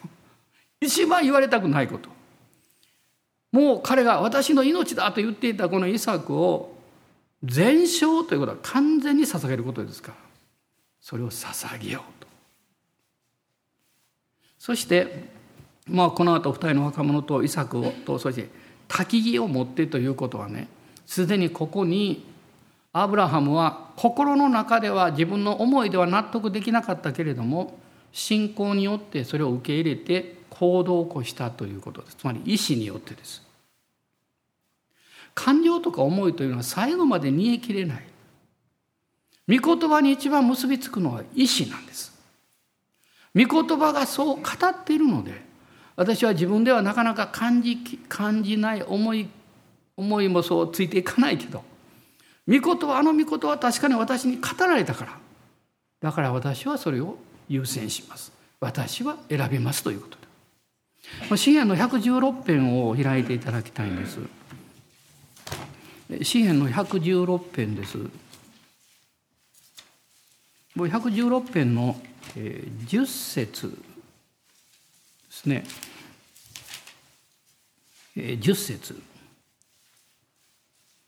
[0.81, 2.09] 一番言われたくないこと。
[3.51, 6.75] もう彼が私の命だと言っていたこのイサクを
[7.43, 10.17] 全焼ということは完全に捧げることですから。
[11.01, 12.27] それを捧げようと。
[14.57, 15.29] そして
[15.91, 18.49] まあこの後二人の若者とイサクをとそして
[18.87, 20.67] 焚き木を持ってということはね
[21.05, 22.25] すでにここに
[22.93, 27.79] アブラハムは心の中では自分の思いでは納得できなかったけれども
[28.11, 32.17] 信仰によってそれを受け入れて行動を起こしたということです。
[32.17, 33.41] つまり意志によってです。
[35.33, 38.03] 感情とか思いというのは最後まで煮えきれない。
[39.47, 42.11] 御言葉に一番結びつくのは意志なんです。
[43.33, 45.41] 御言葉がそう語っているので
[45.95, 47.77] 私は自分ではなかなか感じ
[48.07, 49.27] 感じない思い
[49.97, 51.63] 思いもそうついていかないけど
[52.47, 55.17] 御言葉あの御言葉は確かに私に語られたから
[56.01, 58.31] だから私はそれを優先します。
[58.59, 60.17] 私は選びますということ
[61.29, 64.19] で詩篇の116編を開いていただきたいんです。
[66.23, 67.97] 詩篇の116編です。
[70.75, 71.99] もう116編の
[72.35, 73.77] 10節。
[75.31, 75.63] ですね
[78.17, 79.01] 10節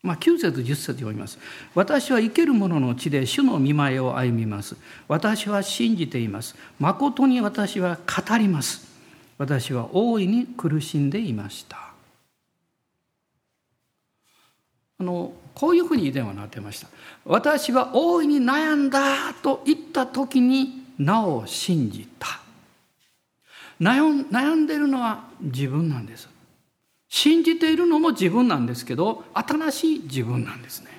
[0.02, 1.38] まあ、9節10節読みます。
[1.74, 4.76] 私は生ける者の地で主の見舞いを歩みます。
[5.08, 6.54] 私は信じています。
[6.78, 8.86] 誠に私は語ります。
[9.38, 11.94] 私は大いに苦しんでいました。
[14.98, 16.88] あのこういうふうに以前はなってました。
[17.24, 22.43] 私は大いに悩んだと言った時になお信じた。
[23.80, 26.28] 悩んでるのは自分なんです。
[27.08, 30.90] 信じているのも自分なんですけど新しい自分なんですね。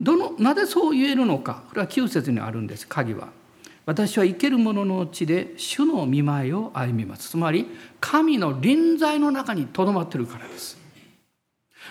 [0.00, 3.28] どのなぜそう言えるのかこれは9節にあるんです鍵は。
[3.86, 7.66] 私は生ける者の地で主の見舞いを歩みますつまり
[8.00, 10.78] 神の臨在の中にとどまってるからです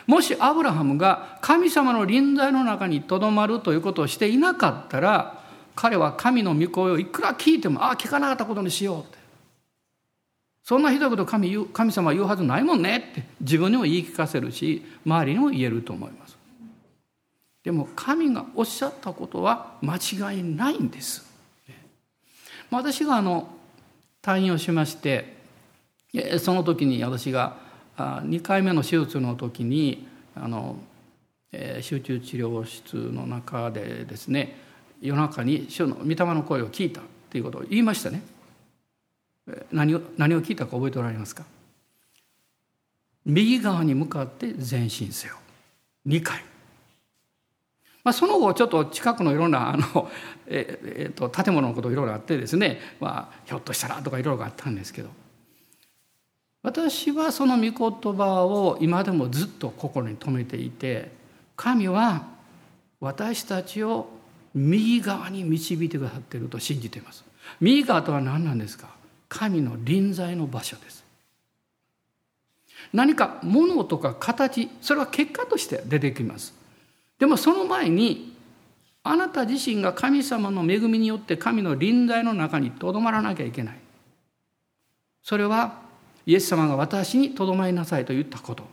[0.08, 5.43] もしアブラハムが神様の臨在の中にとどまるということをしていなかったら
[5.76, 9.18] 彼は神の御声をいくら聞いてもああ聞かなかったことにしようって
[10.64, 16.38] そんなひどいこと神神様は言うはずないもんねって自分にも言い聞かせるし周りにも言えると思います。
[17.64, 21.30] でも神がおっしゃったことは間違いないんです。
[22.72, 23.48] 私があの
[24.22, 25.36] 退院をしまして
[26.40, 27.58] その時に私が
[27.98, 30.78] 2回目の手術の時にあの
[31.82, 34.56] 集中治療室の中でですね
[35.04, 38.22] 夜中に主の御霊の声を聞いたっていうことを言いましたね。
[39.72, 41.44] 何を何を聞いたか覚えておられますか？
[43.26, 45.36] 右側に向かって前進せよ。
[46.08, 46.42] 2回、
[48.04, 50.10] まあ、その後ちょっと近くのいろんなあの、
[50.48, 55.10] ええー、と建物のこといろいろあってですね、まあ、ひょっとしたらとかいろいろあったんですけど。
[56.62, 61.12] 私はその御言葉を今でもずっと心に留めていて
[61.58, 62.26] 神は
[63.02, 64.08] 私たちを
[64.56, 67.24] 右側に導いてくださっていると信じています。
[67.60, 68.88] 右側とは何なんですか？
[69.30, 71.04] 神の臨在の場所です。
[72.92, 76.54] 何か物とか形それは結果として出てきます。
[77.18, 78.36] でもその前に
[79.04, 83.80] あなた自身が神様の恵みによって神の臨在の中にとどまらなきゃいけない。
[85.24, 85.82] それは
[86.26, 88.64] イエス様が私にとどまりなさいと言ったこと。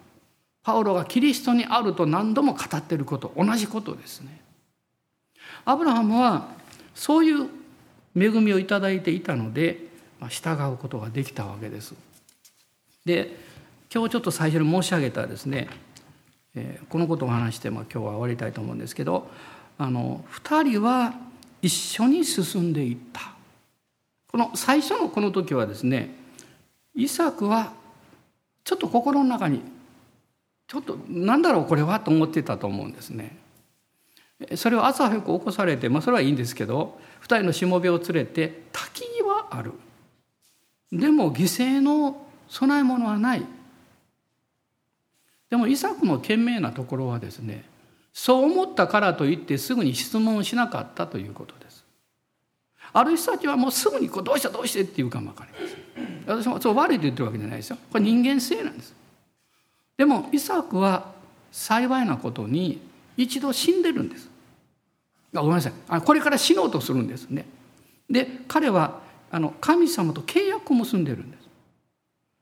[0.63, 3.33] パウロがキリストにあると何度も語っていること。
[3.37, 4.40] 同じことですね。
[5.65, 6.49] アブラハムは
[6.95, 7.49] そういう
[8.17, 9.87] 恵みをいただいていたので
[10.29, 11.95] 従うことができたわけです。
[13.05, 13.37] で
[13.93, 15.69] 今日ちょっと最初に申し上げたですね、
[16.89, 19.29] このことを話して、まあ、今日は終わりたいと思うんですけど
[19.79, 21.15] あの2人は
[21.63, 23.35] 一緒に進んでいった
[24.29, 26.15] この最初のこの時はですね
[26.95, 27.73] イサクは
[28.65, 29.61] ちょっと心の中に
[30.69, 33.37] ちょっと何だろうこれはと思ってたと思うんですね。
[34.57, 39.73] それを朝早く起こされて、まあ、それはいいんですけど2人のしもべを連れて滝はある。
[40.93, 43.45] でも犠牲の供え物はない。
[45.51, 47.65] でもイサクの賢明なところはですね
[48.13, 51.85] そう思ったからといってすぐに質問しなかったということです。
[52.93, 55.47] ある人たちはもうすぐにこうどうしてどうしてって言うかも分か
[56.27, 57.79] ります私もそう悪いと言ってるわけじゃないですよ。
[57.93, 58.95] これ人間性なんです。
[59.97, 61.13] でもイサクは
[61.53, 62.81] 幸いなことに
[63.23, 64.31] 一度死んでるんです。
[65.35, 65.73] あごめんなさい。
[65.89, 67.45] あこれから死のうとするんですね。
[68.09, 69.01] で彼は
[69.31, 71.41] あの神様と契約を結んでるんです。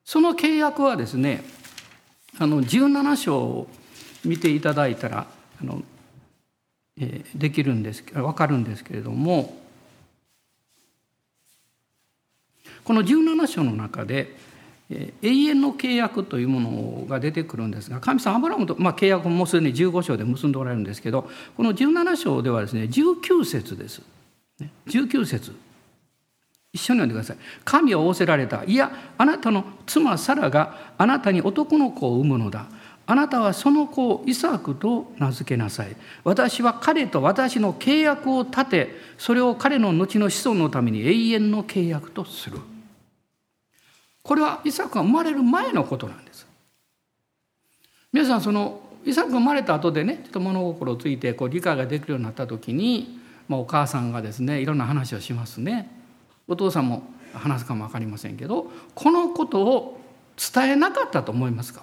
[0.04, 1.42] その契約はですね
[2.38, 3.68] あの17章を
[4.24, 5.26] 見ていただいたら
[5.60, 5.82] あの、
[6.98, 9.54] えー、できるんです分かるんですけれども
[12.84, 14.34] この17章の中で
[14.90, 24.02] 永遠の契約というものが出てくるんですが神様アブラムと、まあ、契約もすでに15章で結んでおられるんですけどこの17章ではですね19節です。
[24.86, 25.54] 19節
[26.72, 27.36] 一緒に読んでください。
[27.64, 28.64] 神は仰せられた。
[28.64, 32.66] いや、あなたの妻サラがあなたに男の子を産むのだ。
[33.06, 35.96] あなたはその子をイサクと名付けなさい。
[36.24, 42.58] 私は彼と私の契約を立て、それを彼の後の子孫のために永遠の契約とする。
[44.28, 46.46] これはイサクが生まれる前のことなんです。
[48.12, 53.18] 皆さんそのイサクが生まれた後でねちょっと物心ついてこう理解ができるようになった時に、
[53.48, 55.90] まあ、お母さんがですねいろんな話をしますね。
[56.46, 60.00] お父さんも話すかも分かりませんけどこのことを
[60.36, 61.82] 伝えなかったと思いますか？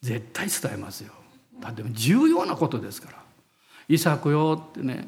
[0.00, 1.12] 絶対伝えますよ。
[1.60, 3.22] だって重要なことですから。
[3.86, 5.06] イサクよってね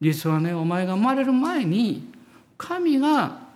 [0.00, 2.10] 実はねお前が生まれる前に
[2.56, 3.47] 神が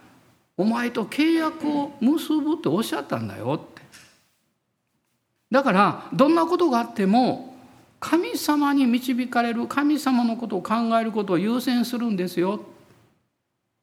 [0.57, 3.83] お前と契約を結ぶっておっしゃったんだよって。
[5.51, 7.55] だからどんなことがあっても
[8.01, 12.61] 神様に導かれる神様のことを考えることを優先するんですよ。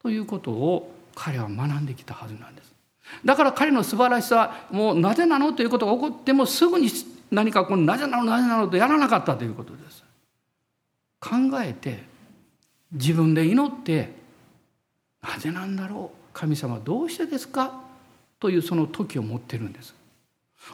[0.02, 2.74] ということを彼は学んできたはずなんです。
[3.24, 6.90] だから彼の素晴らしさもうなぜなのということが起こってもすぐに
[7.32, 10.04] 何かこのなぜなのなぜなのとやらなかったということです。
[11.20, 12.04] 考えて
[12.92, 14.14] 自分で祈って
[15.22, 16.19] なぜなんだろう。
[16.40, 17.82] 神様どうしてですか？
[18.40, 19.94] というその時を持ってるんです。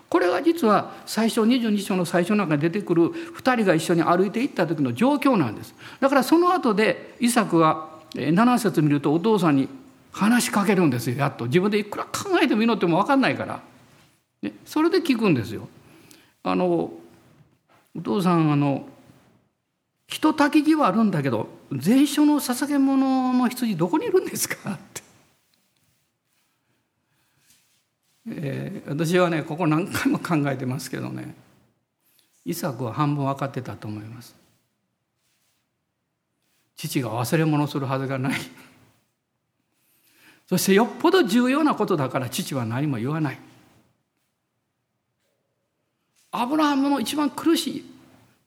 [0.10, 5.74] これが実は最初22章の最初の中に出てくる2人が一緒に歩いていった時の状況なんです。
[6.00, 9.68] だからその後でイサクは7節見るとお父さんに
[10.12, 13.62] 話しかけるんですよやっと自分でいくら考えても祈っても分かんないから。
[14.44, 15.68] ねそれで聞くんですよ。
[16.44, 16.92] あの
[17.98, 18.86] お父さんあの
[20.08, 25.02] 人たきぎはあるんだけど全焼の捧げ物の羊どこにいるんですか?」って
[28.28, 31.36] えー、私はねここ何回も考えてますけどね。
[32.46, 34.36] イサクは半分分かってたと思います。
[36.76, 38.40] 父が忘れ物するはずがない。
[40.48, 43.40] そしてよっぽど重要なことだから父は何も言わない。
[46.32, 47.86] アブラハムの一番苦しい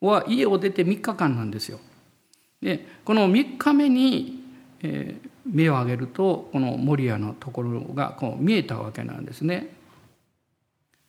[0.00, 1.80] は家を出て3日間なんですよ。
[2.60, 4.44] でこの3日目に、
[4.82, 9.74] えー、目を上げるとこのモリアのところがこう見えたわけなんですね。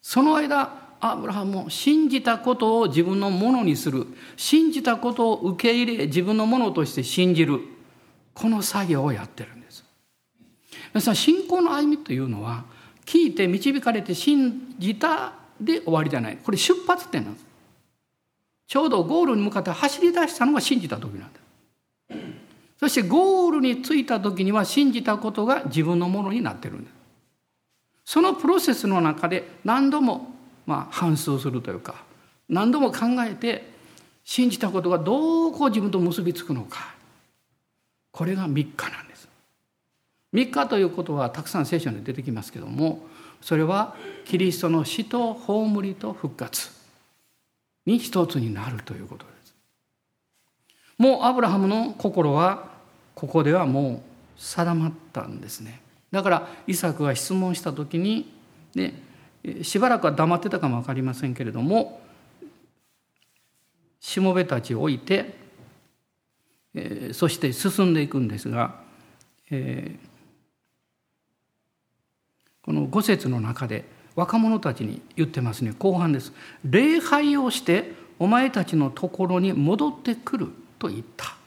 [0.02, 7.60] その間アブラハムも信じたことを自分のものにする信じたことを受け入れ自分のものとして信じる
[8.34, 9.84] この作業をやってるんです。
[10.94, 12.66] 皆さん信仰の歩みというのは
[13.06, 17.46] 聞いて導かれて信じたで終わりじゃないこれ出発点なんです。
[18.68, 21.49] ちょうどゴールに向かって走り出したのが信じた時なんです。
[22.80, 26.93] そしてゴールに着いた時には信じたことが自分のものになってるんです。
[28.05, 30.34] そのプロセスの中で何度も
[30.65, 32.03] まあ反芻するというか
[32.47, 33.69] 何度も考えて
[34.23, 36.95] 信じたことがどうこう自分と結びつくのか
[38.11, 39.27] これが3日なんです。
[40.34, 43.05] 3日ということはたくさん聖書に出てきますけども
[43.41, 46.69] それはキリストの死と葬りと復活
[47.86, 49.55] に一つになるということです。
[50.97, 52.68] もうアブラハムの心は
[53.20, 54.01] ここではも
[54.38, 55.82] う定まったんですね。
[56.09, 58.32] だからイサクが質問した時に、
[58.76, 58.93] ね、
[59.61, 62.01] しばらくは黙ってたかも分かりませんけれども
[63.99, 65.36] しもべたちを置いて、
[66.74, 68.80] えー、そして進んでいくんですが、
[69.51, 70.07] えー、
[72.63, 73.84] この五節の中で
[74.15, 75.74] 若者たちに言ってますね。
[75.78, 76.32] 後半です。
[76.63, 80.47] 礼拝をしてお前たちのところに戻ってくる
[80.80, 81.39] と言った。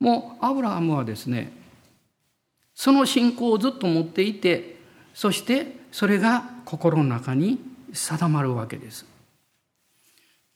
[0.00, 1.52] もうアブラハムはですね
[2.74, 4.76] その信仰をずっと持っていて
[5.14, 7.58] そしてそれが心の中に
[7.92, 9.06] 定まるわけです。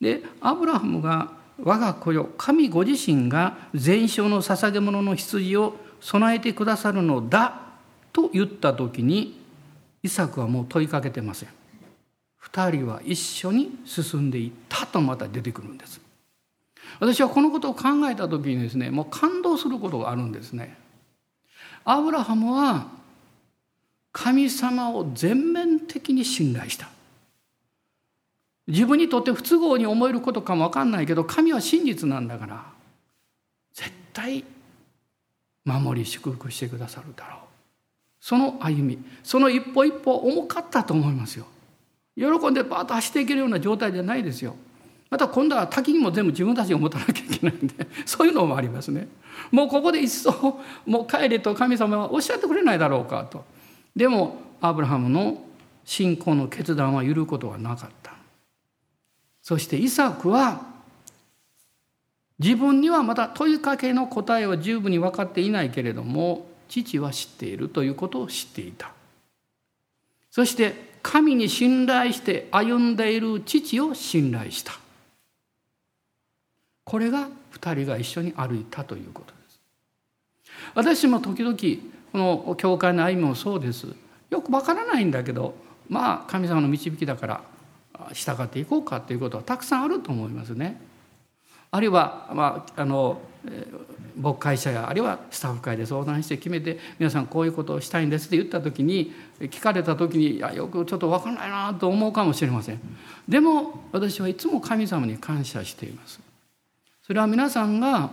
[0.01, 1.33] でアブラハムが
[1.63, 7.61] 「我が子よ神ご自身が全焼の捧げ物の羊を備えてくださるのだ」
[8.13, 9.41] と言った時に
[10.03, 11.49] イサクはもう問いかけてません。
[12.43, 16.00] 2人は一緒に進んでいったとまた出てくるんです
[16.99, 20.77] 私はこのことを考えた時にですねもう感動することがあるんですね。
[21.85, 22.89] アブラハムは
[24.13, 26.89] 神様を全面的に信頼した。
[28.67, 32.65] 自分にとって不都合に思えることかも分かんないけど神は真実なんだから
[33.73, 34.45] 絶対
[35.65, 37.39] 守り祝福してくださるだろう。
[38.21, 41.47] その歩みその一歩一歩重かったと思いますよ。
[42.17, 44.57] 喜んでバーッと走っていけるような状態じゃないですよ。
[45.11, 49.09] また今度は滝にも全部自分たちが持たなきゃいけないんで そういうのもありますね。
[49.51, 53.45] もうここで一層もう帰れと神様はおっしゃってくれないだろうかと。
[53.97, 55.43] でもアブラハムの
[55.85, 58.13] 信仰の決断は揺ることはなかった。
[59.43, 60.65] そしてイサクは
[62.39, 68.93] 自分にはまた問いかけの答えは十分に分かっていないけれども父は知っているということを知っていた。
[70.31, 74.79] そして神に信頼して歩んでいる父を信頼した。
[76.91, 79.61] これが2人が一緒に歩いたということです。
[80.75, 81.57] 私も時々
[82.11, 83.87] この教会の歩みもそうです。
[84.29, 85.55] よくわからないんだけど
[85.89, 87.41] まあ神様の導きだから
[88.13, 90.81] 従っていこうかということはたくさんあると思いますね。
[91.71, 93.21] あるいは、まあ、あの
[94.21, 102.81] 牧会者やあるいはスタッフ会で相談して決めて皆さんこういうことをしたいんですって言った時に聞かれた時にいやよくちょっと分からないなと思うかもしれません。
[103.29, 106.30] でも私はいつも神様に感謝しています。
[107.11, 108.09] それは皆さんが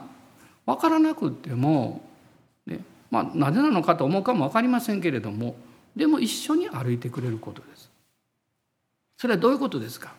[0.65, 2.01] 分からなくても、
[2.65, 2.79] ね
[3.11, 5.55] まあ、なぜなのかと思うかも分かりませんけれども
[5.95, 7.91] でも一緒に歩いてくれることです。
[9.15, 10.15] それはどういうことですか？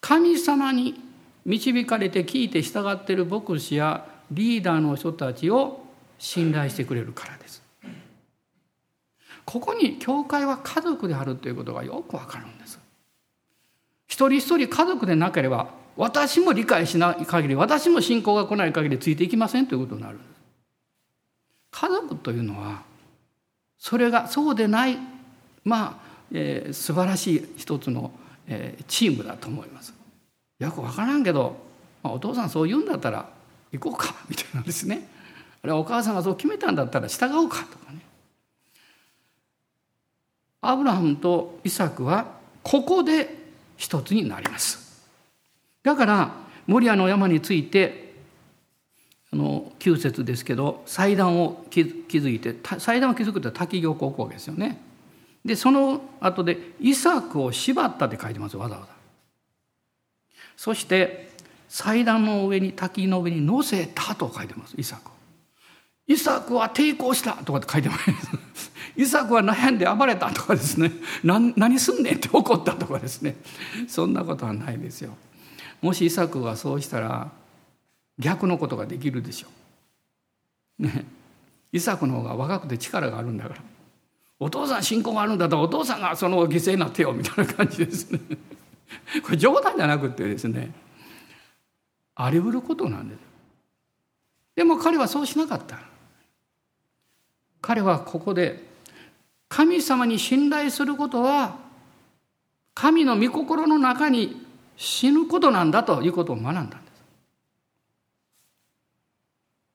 [0.00, 1.00] 神様に
[1.44, 5.84] 導かれて聞いて従っている牧師やリーダーの人たちを
[6.20, 7.60] 信頼してくれるからです。
[9.44, 12.78] ここに教会は家族であるということがよくわかるんです。
[14.12, 20.18] 一人一人家族でなければ私も理解しない限り私も信仰が来ない限りついていきませんということになる。
[21.70, 22.82] 家族というのは
[23.78, 24.98] それがそうでない
[25.64, 28.10] まあ、えー、素晴らしい一つの、
[28.48, 29.94] えー、チームだと思います。
[30.58, 31.56] よく分からんけど、
[32.02, 33.26] まあ、お父さんそう言うんだったら
[33.72, 35.08] 行こうかみたいなんですね。
[35.62, 38.00] あれはお母さんがそう決めたんだったら従おうかとかね。
[40.60, 42.26] アブラハムとイサクは
[42.62, 43.41] ここで
[43.82, 45.02] 一つになります。
[45.82, 46.30] だから
[46.68, 48.14] モリアの山について
[49.32, 54.80] あの9節ですけど祭壇を築いて祭壇を築くって滝行高校ですよね。
[55.44, 58.88] でその後でイサクを縛ったって書いてますわざわざ。
[60.56, 61.30] そして
[61.68, 65.10] 祭壇の上に滝の上に乗せたと書いてますイサク
[66.06, 68.71] イサクは抵抗したとかって書いてます。
[68.96, 70.92] イサクは悩んで暴れたとかですね
[71.24, 73.36] 何すんねんって怒ったとかですね。
[73.88, 75.16] そんなことはないですよ。
[75.80, 77.30] もしイサクがそうしたら
[78.18, 79.48] 逆のことができるでしょ
[80.80, 80.82] う。
[80.86, 81.04] ね。
[81.72, 83.62] イサクの方が若くて力があるんだから
[84.38, 88.20] お父さん信仰があるんだったらお父さんがその犠牲になってよみたいな感じですね。
[89.22, 90.72] これ冗談じゃなくてですね。
[92.14, 93.18] あり得ることなんです。
[94.54, 95.78] でも彼はそうしなかった。
[97.62, 98.71] 彼はここで
[99.52, 101.58] 神様に信頼することは
[102.72, 104.46] 神の御心の中に
[104.78, 106.80] 死ぬことなんだということを学んだんです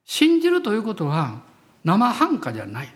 [0.04, 1.42] 信じるということは
[1.84, 2.94] 生半可じゃない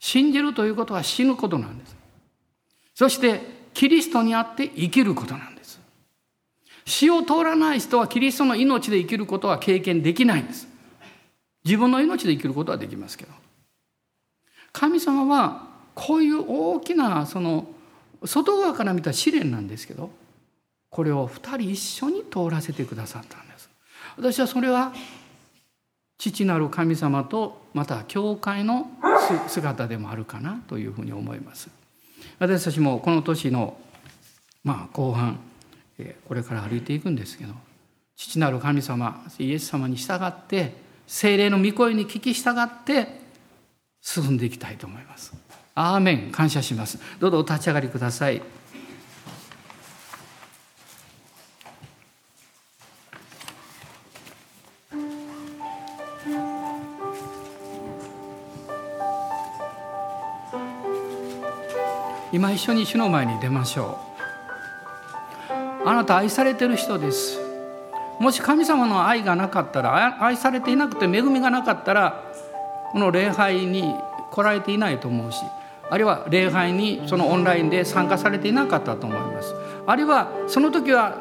[0.00, 1.96] 信じるということは死ぬことなんです
[2.96, 5.80] そしてキリストにあって生きることなんです。
[6.84, 10.66] 死を通らない人はキリストの命で生きることは経験できないんです。
[11.64, 13.32] 自分の命で生きることはできますけど。
[14.72, 17.66] 神様はこういう大きなその
[18.24, 20.10] 外側から見た試練なんですけど
[20.90, 23.70] これを二人一緒に通らせてくださったんです。
[24.16, 24.92] 私はそれは
[26.18, 28.90] 父なる神様とまた教会の
[29.48, 31.70] 姿でもあるかなというふうに思います。
[32.38, 33.76] 私たちもこの年の、
[34.64, 35.38] まあ、後半
[36.26, 37.54] これから歩いていくんですけど
[38.16, 40.74] 父なる神様イエス様に従って
[41.06, 43.19] 精霊の御声に聞き従って
[44.02, 45.32] 進んでいきたいと思います。
[45.74, 46.98] アーメン感謝します。
[47.18, 48.42] どうぞお立ち上がりください。
[62.32, 63.98] 今一緒に主の前に出ましょ
[65.84, 67.38] うあなた愛されてる人です
[68.20, 72.29] もし神様の愛がなかったら愛されていなくて恵みがなかったら
[72.92, 73.94] この礼拝に
[74.30, 75.42] 来られていないと思うし
[75.90, 79.54] あるいは礼拝にそのオンラインで参加されていなかったと思います。
[79.86, 81.18] あるいはその時は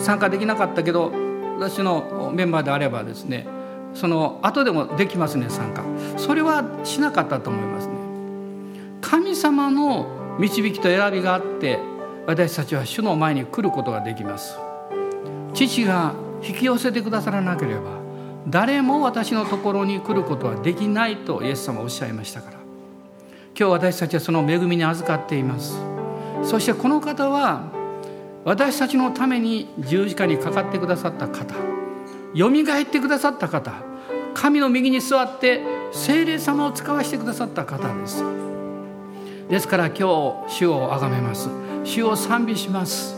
[0.00, 1.12] 参加できなかったけど
[1.58, 3.46] 私のメンバーであればですね
[3.94, 5.84] その後でもできますね参加。
[6.16, 7.94] それはしなかったと思いますね。
[9.00, 11.78] 神様の導きと選びがあって
[12.26, 14.58] 私たちは主の前に来ることができます。
[15.52, 18.03] 父が引き寄せてくださらなければ
[18.48, 22.56] 誰も私のところに来ることはできないとイエス様おっしゃいましたから。
[23.58, 25.78] 今日私たちはその恵みに預かっています。
[26.42, 27.62] そしてこの方は
[28.44, 31.54] 私たちのために十字架にかかってくださった方。
[32.34, 33.72] よみがえってくださった方。
[34.34, 38.24] 神の右に座って精霊様を使わせてくださった方です。
[39.48, 41.48] ですから今日主をあがめます。
[41.84, 43.14] 主を賛美します。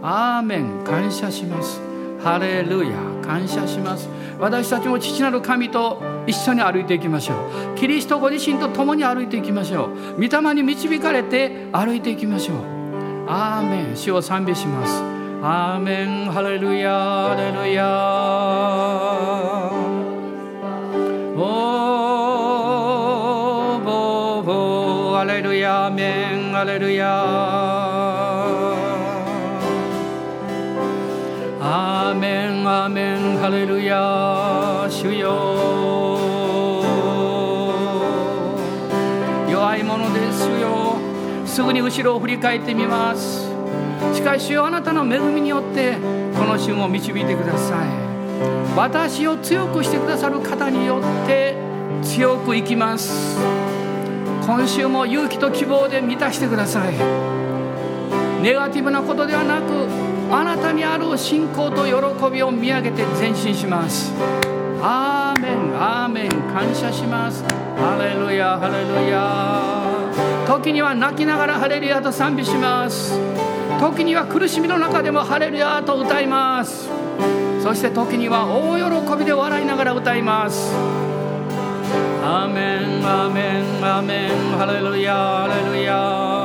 [0.00, 0.84] アーメン。
[0.84, 1.91] 感謝します。
[2.22, 2.92] ハレルヤ
[3.22, 4.08] 感謝します。
[4.38, 7.34] 私たちも父なる神と一緒に歩いていきましょ
[7.74, 7.78] う。
[7.78, 10.20] キリストご自身と共に歩いていきましょう。
[10.20, 12.56] 御霊に導かれて歩いていきましょう。
[13.28, 13.96] アーメン。
[13.96, 15.02] 主を賛美します。
[15.42, 16.30] アーメン。
[16.30, 16.90] ハレルヤ。
[16.90, 17.84] ハレルヤ。
[21.36, 23.84] おー。
[23.84, 25.18] ボーボー。
[25.18, 25.86] ハレルヤ。
[25.86, 26.52] アメン。
[26.52, 27.61] ハレルヤ。
[31.74, 36.84] アーメンアーメンハレルヤ主よ
[39.50, 40.98] 弱いものですよ
[41.46, 43.48] すぐに後ろを振り返ってみます
[44.14, 45.96] しかしあなたの恵みによって
[46.36, 47.88] この旬を導いてください
[48.76, 51.56] 私を強くしてくださる方によって
[52.02, 53.38] 強く生きます
[54.44, 56.94] 今週も勇気と希望で満たしてください
[58.42, 64.10] ネガティブなことではなくあなたにある信仰と喜びを見上げて前進します。
[64.80, 66.30] アーメンアーメン。
[66.52, 67.44] 感謝します。
[67.76, 70.46] ハレルヤハレルヤ。
[70.46, 73.18] 時には泣きながらハレルヤと賛美します。
[73.78, 76.88] 時には苦しみの中でもハレルヤと歌います。
[77.62, 80.74] そして時には大喜びで笑いながら歌います。
[82.24, 84.58] アーメンアーメンアーメン。
[84.58, 86.41] ハレルヤハレルヤ。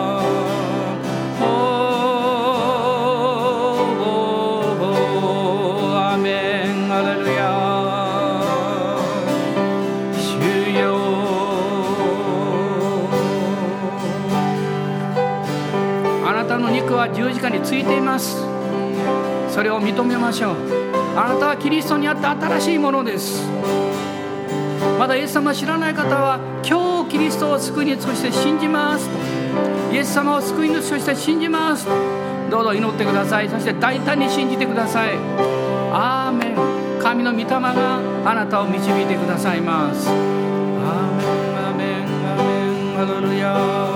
[17.58, 18.38] についています。
[19.50, 20.56] それを認めましょう。
[21.16, 23.42] あなたはキリストにあって新しいものです。
[25.00, 29.10] まだイエス様を知らない方は今日キリストを救い主として信じます。
[29.92, 31.88] イエス様を救い主として信じます。
[32.52, 33.50] どうぞ祈ってください。
[33.50, 35.18] そして大胆に信じてください。
[35.92, 36.78] アーメン。
[37.02, 40.10] 神の御霊があなたを導いてくださいます。
[40.10, 42.54] アーメンアーメンアーメ
[42.94, 42.98] ン。
[42.98, 43.87] ハレルヤ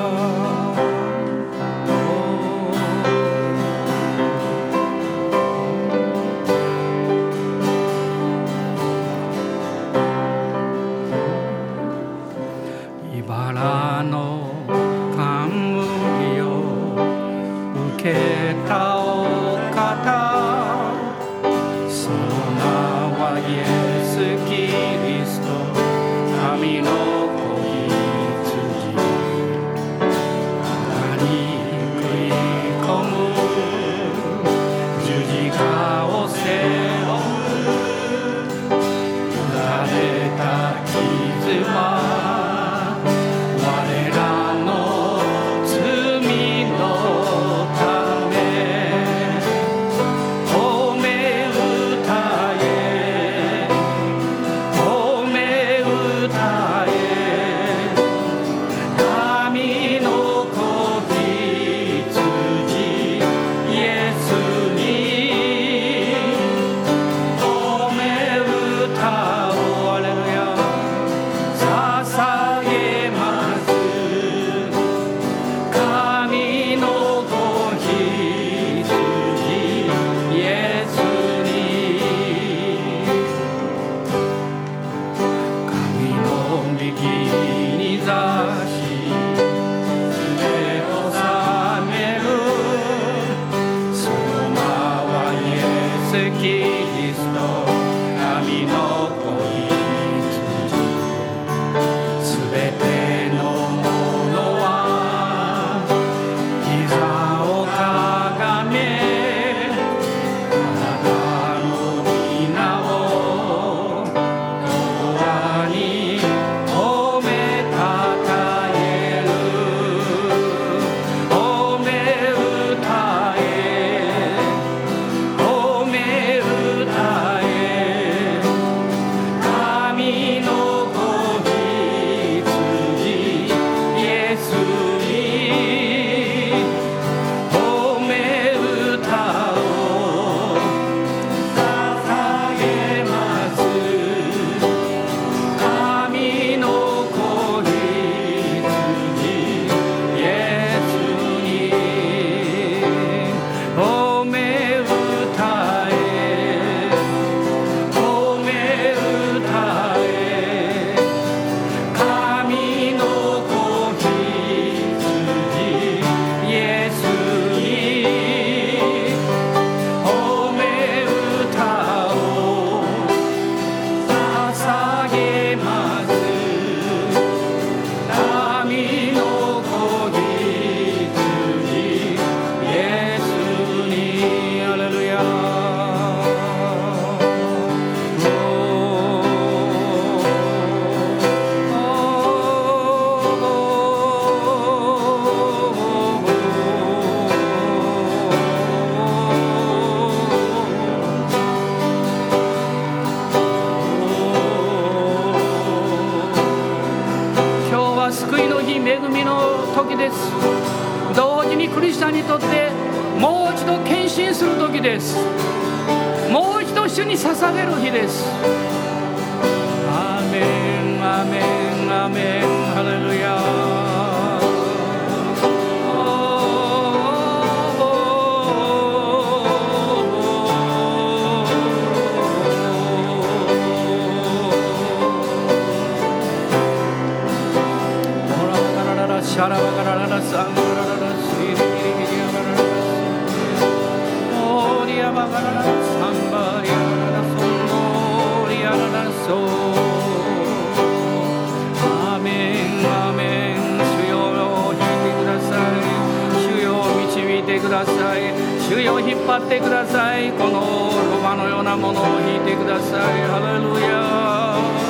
[259.45, 260.31] ってください。
[260.31, 263.21] このロバのようなものを引いてください。
[263.27, 264.80] ハレルヤ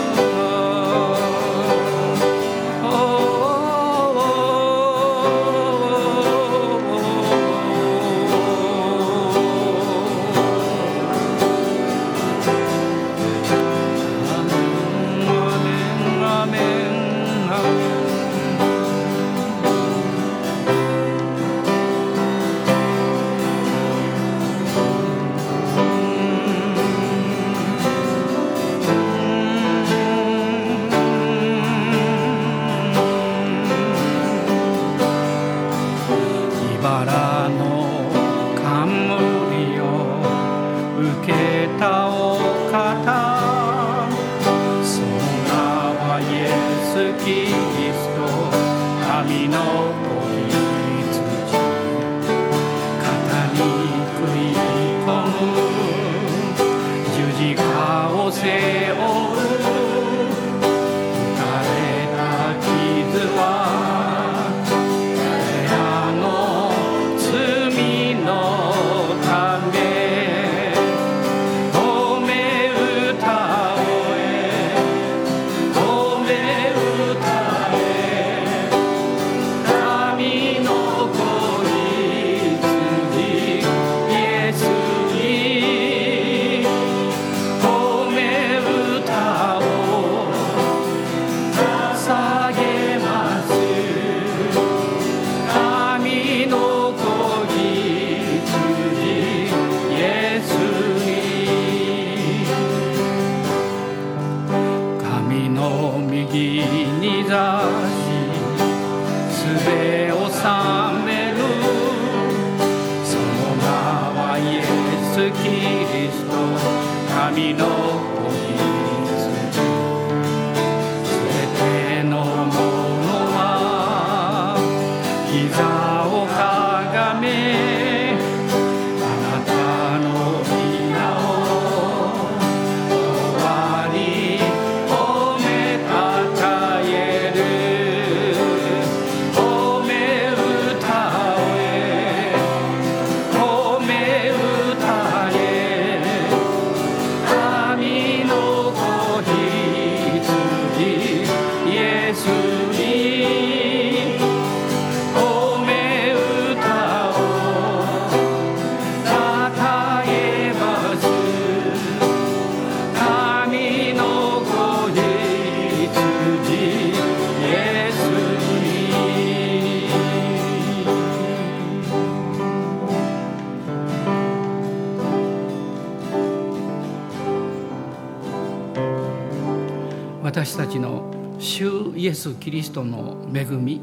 [182.71, 183.81] ス・キリストの恵み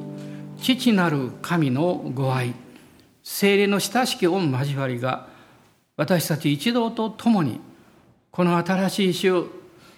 [0.61, 2.55] 父なる神のご愛
[3.23, 5.29] 精霊の親しき御交わりが
[5.97, 7.61] 私たち一同と共に
[8.31, 9.45] この新しい週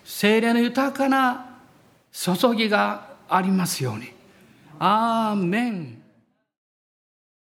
[0.04, 1.58] 精霊の豊かな
[2.10, 4.12] 注ぎがありますように。
[4.80, 5.99] アーメン